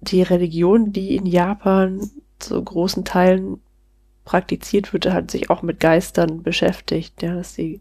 [0.00, 3.60] die Religion, die in Japan zu großen Teilen
[4.24, 7.22] praktiziert wird, hat sich auch mit Geistern beschäftigt.
[7.22, 7.80] Ja, dass sie,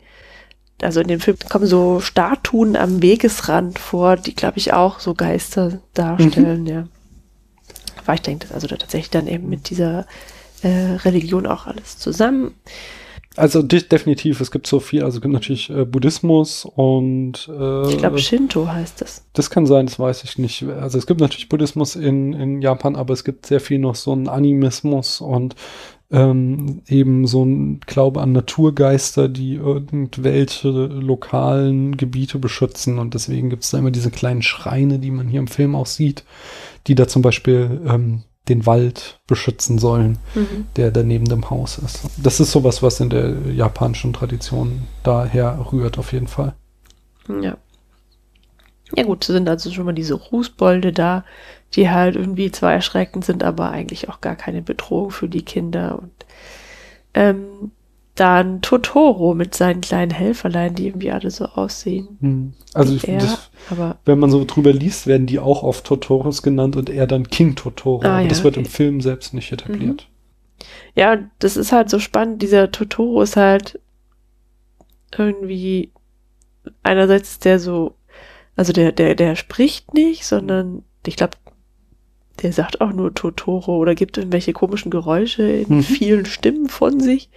[0.82, 5.14] also in dem Film kommen so Statuen am Wegesrand vor, die, glaube ich, auch so
[5.14, 6.88] Geister darstellen, ja.
[7.98, 10.06] Aber ich denke, also da tatsächlich dann eben mit dieser
[10.64, 12.56] äh, Religion auch alles zusammen.
[13.38, 17.90] Also de definitiv, es gibt so viel, also es gibt natürlich äh, Buddhismus und äh,
[17.90, 19.24] Ich glaube, Shinto heißt das.
[19.32, 20.64] das kann sein, das weiß ich nicht.
[20.64, 24.12] Also es gibt natürlich Buddhismus in, in Japan, aber es gibt sehr viel noch so
[24.12, 25.56] einen Animismus und
[26.12, 33.64] ähm, eben so ein Glaube an Naturgeister, die irgendwelche lokalen Gebiete beschützen und deswegen gibt
[33.64, 36.26] es da immer diese kleinen Schreine, die man hier im Film auch sieht,
[36.88, 40.68] die da zum Beispiel ähm, den Wald beschützen sollen, Mhm.
[40.76, 42.02] der da neben dem Haus ist.
[42.22, 46.54] Das ist sowas, was in der japanischen Tradition daher rührt, auf jeden Fall.
[47.42, 47.58] Ja.
[48.96, 51.24] Ja gut, sind also schon mal diese Rußbolde da,
[51.76, 55.98] die halt irgendwie zwar erschreckend sind, aber eigentlich auch gar keine Bedrohung für die Kinder.
[56.00, 56.12] Und
[57.14, 57.72] ähm,
[58.16, 62.18] dann Totoro mit seinen kleinen Helferlein, die irgendwie alle so aussehen.
[62.20, 62.54] Hm.
[62.74, 66.42] Also ich, er, das, aber wenn man so drüber liest, werden die auch oft Totoros
[66.44, 68.02] genannt und er dann King Totoro.
[68.04, 68.66] Ah, aber ja, das wird okay.
[68.66, 70.10] im Film selbst nicht etabliert.
[70.94, 72.42] ja, das ist halt so spannend.
[72.42, 73.80] Dieser Totoro ist halt
[75.18, 75.92] irgendwie
[76.84, 77.96] einerseits der so,
[78.56, 81.38] also der, der, der spricht nicht, sondern ich glaube,
[82.42, 85.84] der sagt auch nur Totoro oder gibt irgendwelche komischen Geräusche in Mhm.
[85.84, 87.30] vielen Stimmen von sich.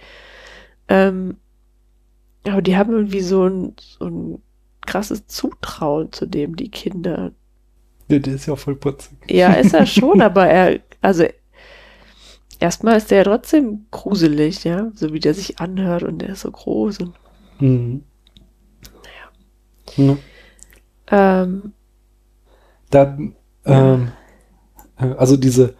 [0.87, 1.37] Ähm,
[2.47, 4.41] aber die haben irgendwie so ein, so ein
[4.85, 7.31] krasses Zutrauen zu dem, die Kinder.
[8.09, 9.17] Der, der ist ja voll putzig.
[9.29, 11.25] Ja, ist er schon, aber er, also
[12.59, 16.41] erstmal ist der ja trotzdem gruselig, ja, so wie der sich anhört und der ist
[16.41, 17.13] so groß und
[17.59, 18.03] Mhm.
[19.97, 20.17] Ja.
[21.43, 21.73] ähm,
[22.89, 23.17] Da,
[23.65, 24.11] ähm,
[24.97, 25.75] äh, also diese,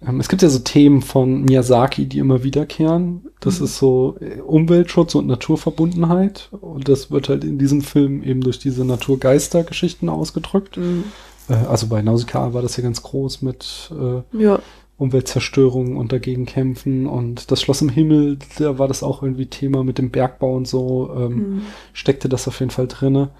[0.00, 3.28] es gibt ja so Themen von Miyazaki, die immer wiederkehren.
[3.40, 3.64] Das Mhm.
[3.64, 6.48] ist so äh, Umweltschutz und Naturverbundenheit.
[6.52, 10.76] Und das wird halt in diesem Film eben durch diese Naturgeister-Geschichten ausgedrückt.
[10.76, 11.04] mh,
[11.48, 14.62] Äh, also bei Nausicaa war das ja ganz groß mit äh, ja,
[14.98, 17.06] Umweltzerstörung und dagegen kämpfen.
[17.06, 20.68] Und das Schloss im Himmel, da war das auch irgendwie Thema mit dem Bergbau und
[20.68, 21.10] so.
[21.16, 23.30] Ähm, mh, steckte das auf jeden Fall drinne.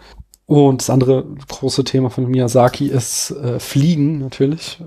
[0.46, 4.80] Und das andere große Thema von Miyazaki ist äh, Fliegen natürlich.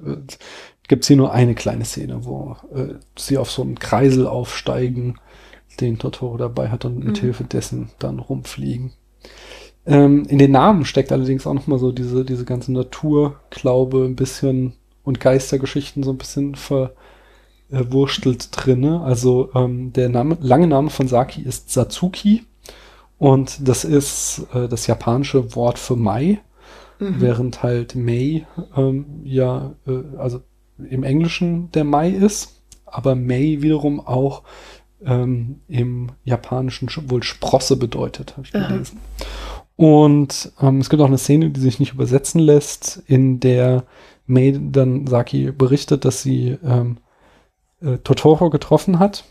[0.89, 4.28] Äh, Gibt es hier nur eine kleine Szene, wo äh, sie auf so einen Kreisel
[4.28, 5.15] aufsteigen,
[5.80, 7.21] den Totoro dabei hat und mit Mhm.
[7.21, 8.91] Hilfe dessen dann rumfliegen.
[9.86, 14.73] Ähm, in den Namen steckt allerdings auch nochmal so diese, diese ganze Naturglaube ein bisschen
[15.04, 16.56] und Geistergeschichten so ein bisschen
[17.69, 19.02] verwurstelt drinne.
[19.02, 22.43] Also ähm, der Name, lange Name von Saki ist Satsuki
[23.17, 26.41] und das ist äh, das japanische Wort für Mai,
[26.99, 27.21] mhm.
[27.21, 30.41] während halt May ähm, ja, äh, also
[30.89, 34.43] im Englischen der Mai ist, aber May wiederum auch
[35.05, 38.67] ähm, im Japanischen sch- wohl Sprosse bedeutet, habe ich Aha.
[38.67, 38.99] gelesen.
[39.75, 43.85] Und ähm, es gibt auch eine Szene, die sich nicht übersetzen lässt, in der
[44.25, 46.97] May dann Saki berichtet, dass sie ähm,
[47.81, 49.23] äh, Totoro getroffen hat.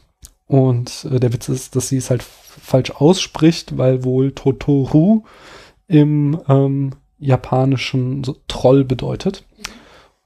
[0.46, 5.24] Und äh, der Witz ist, dass sie es halt falsch ausspricht, weil wohl Totoru
[5.87, 9.44] im ähm, japanischen so Troll bedeutet.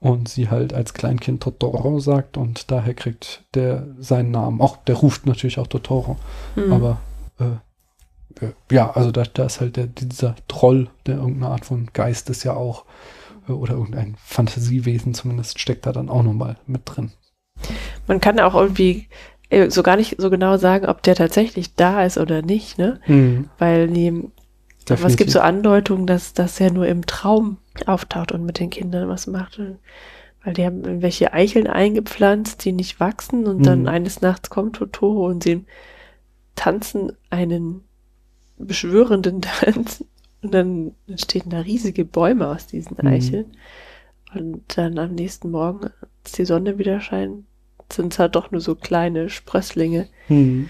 [0.03, 4.59] Und sie halt als Kleinkind Totoro sagt und daher kriegt der seinen Namen.
[4.59, 6.17] Auch der ruft natürlich auch Totoro.
[6.57, 6.73] Mhm.
[6.73, 6.97] Aber
[7.39, 11.89] äh, äh, ja, also da, da ist halt der, dieser Troll, der irgendeine Art von
[11.93, 12.83] Geist ist ja auch,
[13.47, 17.13] äh, oder irgendein Fantasiewesen zumindest, steckt da dann auch nochmal mit drin.
[18.05, 19.07] Man kann auch irgendwie
[19.49, 22.99] äh, so gar nicht so genau sagen, ob der tatsächlich da ist oder nicht, ne?
[23.57, 24.27] Weil die,
[24.91, 28.69] aber es gibt so Andeutungen, dass das ja nur im Traum auftaucht und mit den
[28.69, 29.59] Kindern was macht.
[30.43, 33.87] Weil die haben irgendwelche Eicheln eingepflanzt, die nicht wachsen und dann Mhm.
[33.87, 35.63] eines Nachts kommt Totoro und sie
[36.55, 37.83] tanzen einen
[38.57, 40.03] beschwörenden Tanz
[40.41, 43.07] und dann entstehen da riesige Bäume aus diesen Mhm.
[43.07, 43.45] Eicheln.
[44.35, 45.89] Und dann am nächsten Morgen,
[46.23, 47.45] als die Sonne wieder scheint,
[47.91, 50.07] sind es halt doch nur so kleine Sprösslinge.
[50.27, 50.69] Hm.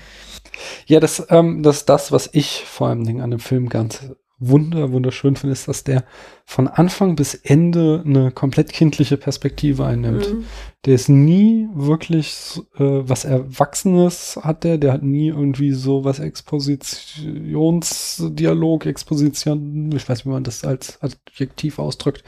[0.86, 4.02] Ja, das, ähm, das ist das, was ich vor allem an dem Film ganz
[4.50, 6.04] wunder, wunderschön finde, ist, dass der
[6.46, 10.30] von Anfang bis Ende eine komplett kindliche Perspektive einnimmt.
[10.32, 10.44] Mhm.
[10.86, 16.20] Der ist nie wirklich äh, was Erwachsenes hat der, der hat nie irgendwie so was
[16.20, 22.26] Expositionsdialog, Exposition, ich weiß nicht, wie man das als Adjektiv ausdrückt.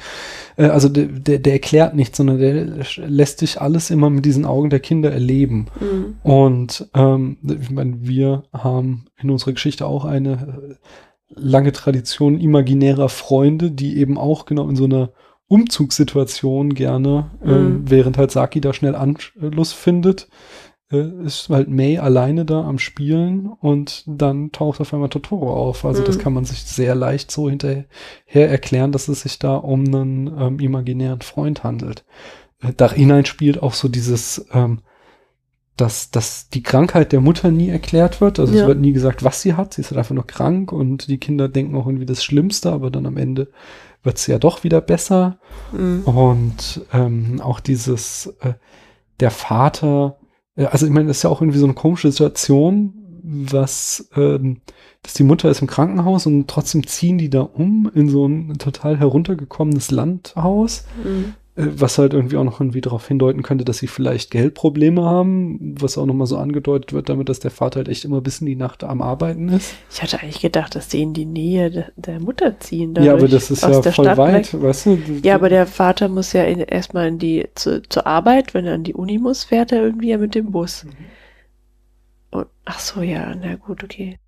[0.55, 4.45] Äh, also der, der, der erklärt nichts, sondern der lässt sich alles immer mit diesen
[4.45, 5.67] Augen der Kinder erleben.
[5.81, 6.15] Mhm.
[6.23, 10.77] Und ähm, ich meine, wir haben in unserer Geschichte auch eine
[11.29, 15.11] lange Tradition imaginärer Freunde, die eben auch genau in so einer
[15.47, 17.85] Umzugssituation gerne, äh, mhm.
[17.85, 20.27] äh, während halt Saki da schnell Anschluss findet,
[20.91, 25.85] äh, ist halt May alleine da am Spielen und dann taucht auf einmal Totoro auf.
[25.85, 26.05] Also mhm.
[26.05, 27.85] das kann man sich sehr leicht so hinterher
[28.27, 32.05] erklären, dass es sich da um einen ähm, imaginären Freund handelt.
[32.61, 34.81] Äh, da hinein spielt auch so dieses ähm,
[35.77, 38.39] dass, dass die Krankheit der Mutter nie erklärt wird.
[38.39, 38.61] Also ja.
[38.61, 39.73] es wird nie gesagt, was sie hat.
[39.73, 42.89] Sie ist halt einfach nur krank und die Kinder denken auch irgendwie das Schlimmste, aber
[42.91, 43.49] dann am Ende
[44.03, 45.37] wird sie ja doch wieder besser.
[45.73, 46.03] Mhm.
[46.03, 48.53] Und ähm, auch dieses, äh,
[49.19, 50.17] der Vater,
[50.55, 54.61] äh, also ich meine, das ist ja auch irgendwie so eine komische Situation, was, ähm,
[55.01, 58.57] dass die Mutter ist im Krankenhaus und trotzdem ziehen die da um in so ein
[58.59, 60.85] total heruntergekommenes Landhaus.
[61.03, 65.03] Mhm äh, was halt irgendwie auch noch irgendwie darauf hindeuten könnte, dass sie vielleicht Geldprobleme
[65.03, 68.41] haben, was auch nochmal so angedeutet wird, damit, dass der Vater halt echt immer bis
[68.41, 69.73] in die Nacht am Arbeiten ist.
[69.89, 72.93] Ich hatte eigentlich gedacht, dass die in die Nähe de der Mutter ziehen.
[72.93, 74.61] Dadurch, ja, aber das ist ja voll Stadt weit, weg.
[74.61, 74.97] weißt du?
[75.23, 78.73] Ja, aber der Vater muss ja in, erstmal in die, zu, zur Arbeit, wenn er
[78.73, 80.83] an die Uni muss, fährt er irgendwie ja mit dem Bus.
[80.83, 80.89] Mhm.
[82.31, 84.19] Und, ach so, ja, na gut, okay.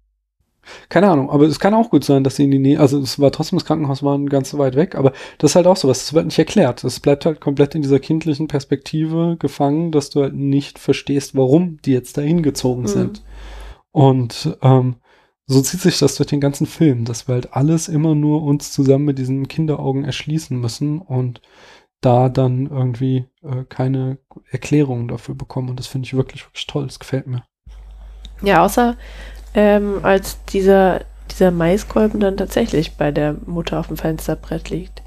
[0.89, 3.19] Keine Ahnung, aber es kann auch gut sein, dass sie in die Nähe, also es
[3.19, 6.13] war trotzdem, das Krankenhaus war ganz weit weg, aber das ist halt auch sowas, das
[6.13, 6.84] wird nicht erklärt.
[6.84, 11.80] Es bleibt halt komplett in dieser kindlichen Perspektive gefangen, dass du halt nicht verstehst, warum
[11.84, 12.88] die jetzt dahin gezogen mhm.
[12.88, 13.23] sind.
[13.91, 14.97] Und ähm,
[15.45, 18.71] so zieht sich das durch den ganzen Film, dass wir halt alles immer nur uns
[18.71, 21.41] zusammen mit diesen Kinderaugen erschließen müssen und
[22.01, 24.19] da dann irgendwie äh, keine
[24.51, 25.69] Erklärungen dafür bekommen.
[25.69, 26.86] Und das finde ich wirklich, wirklich toll.
[26.86, 27.43] Das gefällt mir.
[28.41, 28.97] Ja, außer
[29.53, 35.01] ähm, als dieser, dieser Maiskolben dann tatsächlich bei der Mutter auf dem Fensterbrett liegt.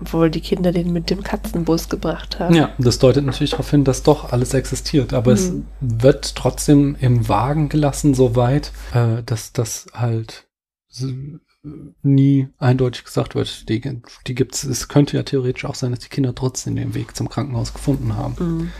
[0.00, 2.54] Obwohl die Kinder den mit dem Katzenbus gebracht haben.
[2.54, 5.12] Ja, das deutet natürlich darauf hin, dass doch alles existiert.
[5.12, 5.36] Aber mhm.
[5.36, 10.48] es wird trotzdem im Wagen gelassen, soweit, äh, dass das halt
[12.02, 13.68] nie eindeutig gesagt wird.
[13.68, 13.80] Die,
[14.26, 17.28] die gibt's, es könnte ja theoretisch auch sein, dass die Kinder trotzdem den Weg zum
[17.28, 18.34] Krankenhaus gefunden haben.
[18.38, 18.72] Mhm.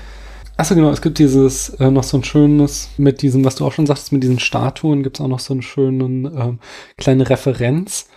[0.56, 3.72] Achso, genau, es gibt dieses, äh, noch so ein schönes, mit diesem, was du auch
[3.72, 6.58] schon sagst, mit diesen Statuen gibt es auch noch so einen schönen, ähm,
[6.96, 8.08] kleine Referenz.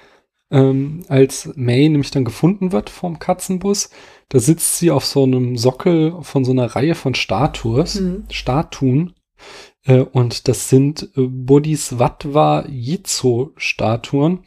[0.51, 3.89] Ähm, als May nämlich dann gefunden wird vom Katzenbus,
[4.29, 8.25] da sitzt sie auf so einem Sockel von so einer Reihe von Statues, mhm.
[8.29, 9.13] Statuen.
[9.83, 14.43] Äh, und das sind äh, Bodhisattva Jitsu Statuen.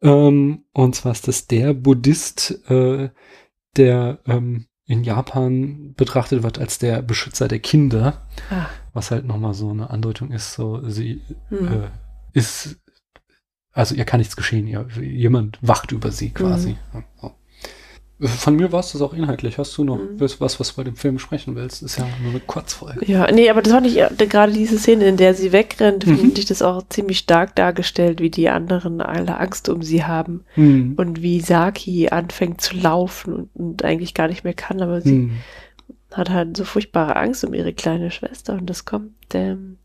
[0.00, 3.10] Ähm, und zwar ist das der Buddhist, äh,
[3.76, 8.66] der ähm, in Japan betrachtet wird als der Beschützer der Kinder, ah.
[8.92, 11.82] was halt nochmal so eine Andeutung ist, so sie hm.
[11.82, 11.88] äh,
[12.32, 12.76] ist,
[13.72, 16.78] also ihr kann nichts geschehen, ihr, jemand wacht über sie quasi.
[16.92, 17.04] Hm.
[17.22, 17.34] Ja,
[18.18, 19.58] von mir war es das auch inhaltlich.
[19.58, 20.18] Hast du noch mhm.
[20.18, 21.82] was, was du bei dem Film sprechen willst?
[21.82, 23.04] Ist ja nur eine Kurzfolge.
[23.04, 26.18] Ja, nee, aber das fand ich gerade diese Szene, in der sie wegrennt, mhm.
[26.18, 30.44] finde ich das auch ziemlich stark dargestellt, wie die anderen alle Angst um sie haben.
[30.56, 30.94] Mhm.
[30.96, 35.12] Und wie Saki anfängt zu laufen und, und, eigentlich gar nicht mehr kann, aber sie
[35.12, 35.32] mhm.
[36.12, 39.76] hat halt so furchtbare Angst um ihre kleine Schwester und das kommt, ähm,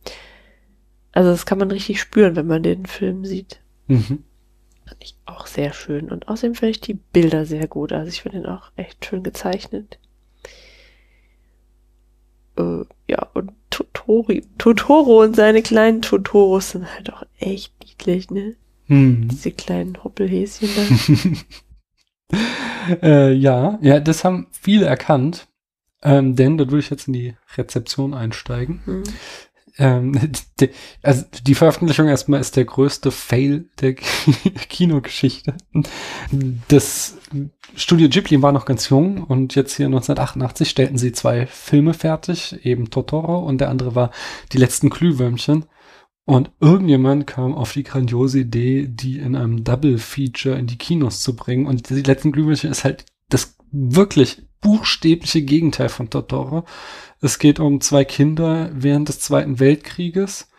[1.12, 3.60] also das kann man richtig spüren, wenn man den Film sieht.
[3.88, 4.24] Mhm.
[4.86, 6.10] Fand ich auch sehr schön.
[6.10, 7.94] Und außerdem finde ich die Bilder sehr gut.
[7.94, 10.00] Also ich finde ihn auch echt schön gezeichnet.
[12.58, 18.56] Äh, ja, und Totori, Totoro und seine kleinen Totoros sind halt auch echt niedlich, ne?
[18.88, 19.30] Hm.
[19.30, 20.70] Diese kleinen Hoppelhäschen
[22.30, 22.38] da.
[23.02, 25.48] äh, ja, ja, das haben viele erkannt.
[26.04, 28.82] Ähm, denn da würde ich jetzt in die Rezeption einsteigen.
[28.86, 29.04] Hm
[29.78, 30.70] ähm, die,
[31.02, 33.94] also die Veröffentlichung erstmal ist der größte Fail der
[34.70, 35.56] Kinogeschichte.
[36.68, 37.18] Das
[37.76, 42.66] Studio Ghibli war noch ganz jung und jetzt hier 1988 stellten sie zwei Filme fertig,
[42.66, 44.12] eben Totoro und der andere war
[44.52, 45.66] Die letzten Glühwürmchen.
[46.26, 51.22] Und irgendjemand kam auf die grandiose Idee, die in einem Double Feature in die Kinos
[51.22, 51.66] zu bringen.
[51.66, 56.66] Und die letzten Glühwürmchen ist halt das wirklich buchstäbliche Gegenteil von Totoro.
[57.20, 60.50] Es geht um zwei Kinder während des Zweiten Weltkrieges,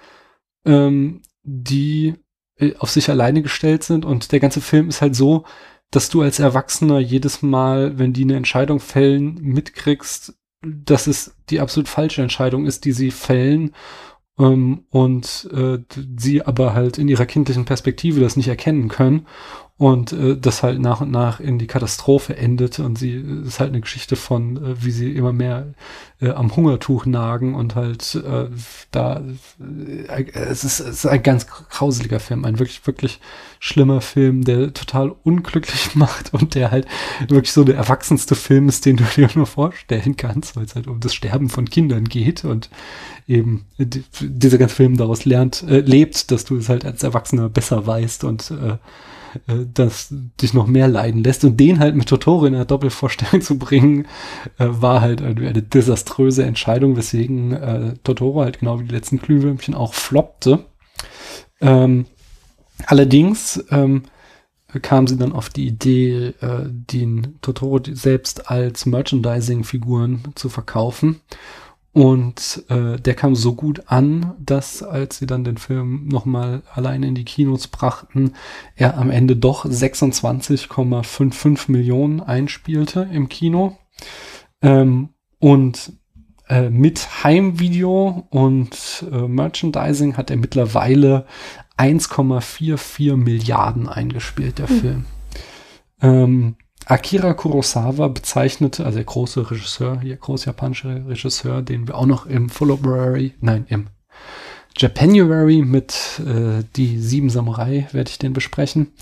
[0.65, 2.15] ähm, die
[2.57, 5.45] äh, auf sich alleine gestellt sind und der ganze Film ist halt so,
[5.91, 11.61] dass du als Erwachsener jedes Mal, wenn die eine Entscheidung fällen, mitkriegst, dass es die
[11.61, 13.74] absolut falsche Entscheidung ist, die sie fällen
[14.39, 15.79] ähm, und äh,
[16.18, 19.26] sie aber halt in ihrer kindlichen Perspektive das nicht erkennen können
[19.83, 23.59] und äh, das halt nach und nach in die Katastrophe endet und sie äh, ist
[23.59, 25.74] halt eine Geschichte von, äh, wie sie immer mehr
[26.20, 28.47] äh, am Hungertuch nagen und halt äh,
[28.93, 29.24] da
[29.59, 33.18] äh, es, ist, es ist ein ganz grauseliger Film, ein wirklich, wirklich
[33.59, 36.87] schlimmer Film, der total unglücklich macht und der halt
[37.26, 40.87] wirklich so der erwachsenste Film ist, den du dir nur vorstellen kannst, weil es halt
[40.87, 42.70] um das Sterben von Kindern geht und
[43.26, 47.49] eben die, dieser ganze Film daraus lernt, äh, lebt, dass du es halt als Erwachsener
[47.49, 48.76] besser weißt und äh,
[49.47, 51.45] äh, das dich noch mehr leiden lässt.
[51.45, 54.07] Und den halt mit Totoro in einer Doppelvorstellung zu bringen,
[54.59, 59.18] äh, war halt eine, eine desaströse Entscheidung, weswegen äh, Totoro halt genau wie die letzten
[59.18, 60.66] Glühwürmchen auch floppte.
[61.61, 62.07] Ähm,
[62.87, 64.03] allerdings ähm,
[64.80, 71.20] kam sie dann auf die Idee, äh, den Totoro selbst als Merchandising-Figuren zu verkaufen.
[71.95, 77.07] Und äh, der kam so gut an, dass als sie dann den Film nochmal alleine
[77.07, 78.32] in die Kinos brachten,
[78.76, 83.76] er am Ende doch 26,55 Millionen einspielte im Kino.
[84.62, 85.93] Ähm, und
[86.49, 91.26] äh, mit Heimvideo und äh, Merchandising hat er mittlerweile
[91.76, 94.80] 1,44 Milliarden eingespielt, der mhm.
[94.80, 95.05] Film.
[96.01, 96.57] Ähm,
[96.87, 102.26] Akira Kurosawa bezeichnete, also der große Regisseur, der große japanische Regisseur, den wir auch noch
[102.26, 103.89] im February, nein, im
[104.76, 108.93] Japanuary mit äh, die sieben Samurai werde ich den besprechen.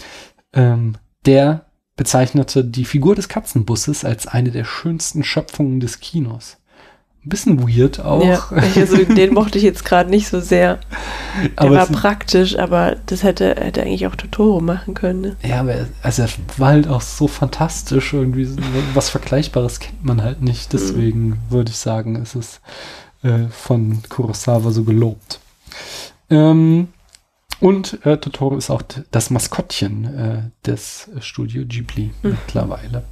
[0.53, 1.67] Ähm, der
[1.97, 6.60] bezeichnete die Figur des Katzenbusses als eine der schönsten Schöpfungen des Kinos
[7.25, 8.25] ein bisschen weird auch.
[8.25, 10.79] Ja, also den mochte ich jetzt gerade nicht so sehr.
[11.43, 15.21] Der aber war praktisch, aber das hätte, hätte eigentlich auch Totoro machen können.
[15.21, 15.37] Ne?
[15.43, 18.15] Ja, aber also er war halt auch so fantastisch.
[18.15, 18.49] Irgendwie
[18.95, 20.73] was Vergleichbares kennt man halt nicht.
[20.73, 21.39] Deswegen mhm.
[21.51, 22.61] würde ich sagen, ist es
[23.23, 25.41] äh, von Kurosawa so gelobt.
[26.31, 26.89] Ähm,
[27.61, 32.31] und äh, Totoro ist auch das Maskottchen äh, des Studio Ghibli mhm.
[32.31, 33.05] mittlerweile.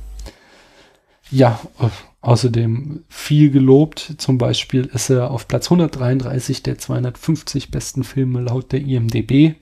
[1.31, 1.89] Ja, äh,
[2.21, 4.15] Außerdem viel gelobt.
[4.19, 9.55] Zum Beispiel ist er auf Platz 133 der 250 besten Filme laut der IMDB.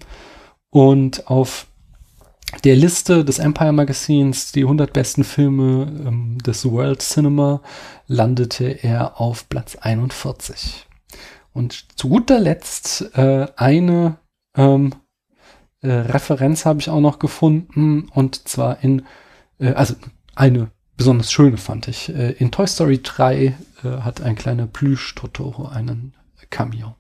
[0.71, 1.67] Und auf
[2.65, 7.61] der Liste des Empire Magazins, die 100 besten Filme ähm, des World Cinema,
[8.07, 10.87] landete er auf Platz 41.
[11.53, 14.19] Und zu guter Letzt äh, eine
[14.57, 14.95] ähm,
[15.83, 18.09] äh, Referenz habe ich auch noch gefunden.
[18.15, 19.05] Und zwar in,
[19.59, 19.95] äh, also
[20.35, 22.09] eine besonders schöne fand ich.
[22.09, 23.55] Äh, in Toy Story 3 äh,
[24.01, 26.15] hat ein kleiner Plüsch-Totoro einen
[26.51, 26.95] Cameo.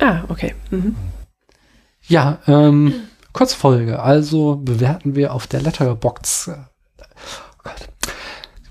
[0.00, 0.54] Ah, okay.
[0.70, 0.96] Mhm.
[2.06, 2.94] Ja, ähm,
[3.32, 4.00] Kurzfolge.
[4.00, 6.48] Also bewerten wir auf der Letterbox.
[6.48, 6.56] Äh,
[6.98, 7.88] oh Gott.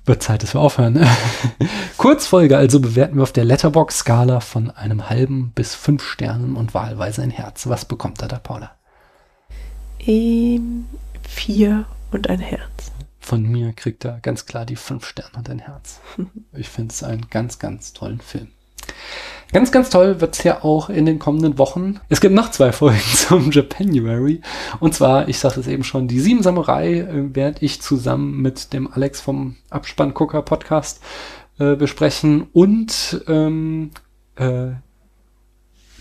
[0.06, 1.06] Wird Zeit, dass wir aufhören.
[1.98, 7.22] Kurzfolge, also bewerten wir auf der Letterbox-Skala von einem halben bis fünf Sternen und wahlweise
[7.22, 7.68] ein Herz.
[7.68, 8.72] Was bekommt da der Paula?
[10.00, 10.86] Ähm,
[11.22, 12.92] vier und ein Herz
[13.30, 16.02] von mir kriegt er ganz klar die fünf Sterne und ein Herz.
[16.58, 18.48] Ich finde es einen ganz, ganz tollen Film.
[19.54, 22.00] Ganz, ganz toll wird es ja auch in den kommenden Wochen.
[22.10, 24.42] Es gibt noch zwei Folgen zum Japanuary.
[24.80, 28.74] Und zwar, ich sagte es eben schon, die Sieben Samurai äh, werde ich zusammen mit
[28.74, 31.00] dem Alex vom Abspanngucker Podcast
[31.60, 32.48] äh, besprechen.
[32.52, 33.92] Und ähm,
[34.38, 34.70] äh,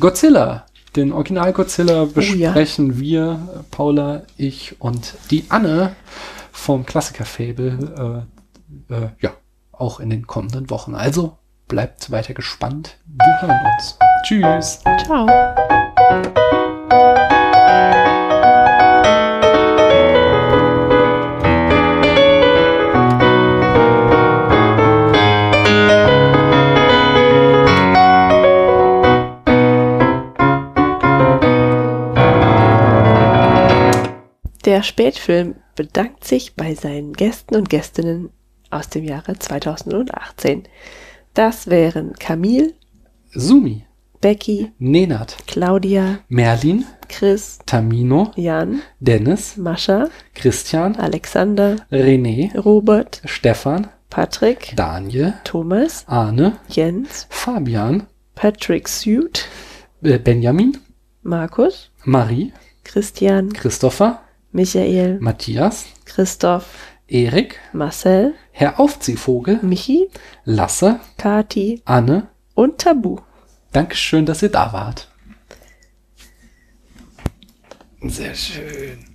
[0.01, 0.65] Godzilla,
[0.97, 3.01] den Original Godzilla besprechen oh, ja.
[3.01, 5.95] wir, Paula, ich und die Anne
[6.59, 8.27] vom Klassiker-Fable,
[8.91, 9.31] äh, äh, ja,
[9.73, 10.95] auch in den kommenden Wochen.
[10.95, 11.39] Also
[11.69, 12.99] bleibt weiter gespannt.
[13.07, 13.99] Wir hören uns.
[14.25, 14.81] Tschüss.
[15.05, 15.27] Ciao.
[34.65, 38.31] Der Spätfilm bedankt sich bei seinen Gästen und Gästinnen
[38.69, 40.65] aus dem Jahre 2018.
[41.35, 42.75] Das wären Camille,
[43.33, 43.85] Sumi,
[44.21, 54.73] Becky, Nenat, Claudia, Merlin, Chris, Tamino, Jan, Dennis, Mascha, Christian, Alexander, René, Robert, Stefan, Patrick,
[54.75, 59.47] Daniel, Thomas, Arne, Jens, Fabian, Patrick Suit,
[60.03, 60.77] äh, Benjamin,
[61.23, 62.53] Markus, Marie,
[62.83, 66.67] Christian, Christopher, Michael, Matthias, Christoph,
[67.07, 70.09] Erik, Marcel, Herr Aufziehvogel, Michi,
[70.45, 72.29] Lasse, Kati, Anne.
[72.55, 73.21] Und Tabu.
[73.73, 75.09] Dankeschön, dass ihr da wart.
[78.03, 79.08] Sehr schön.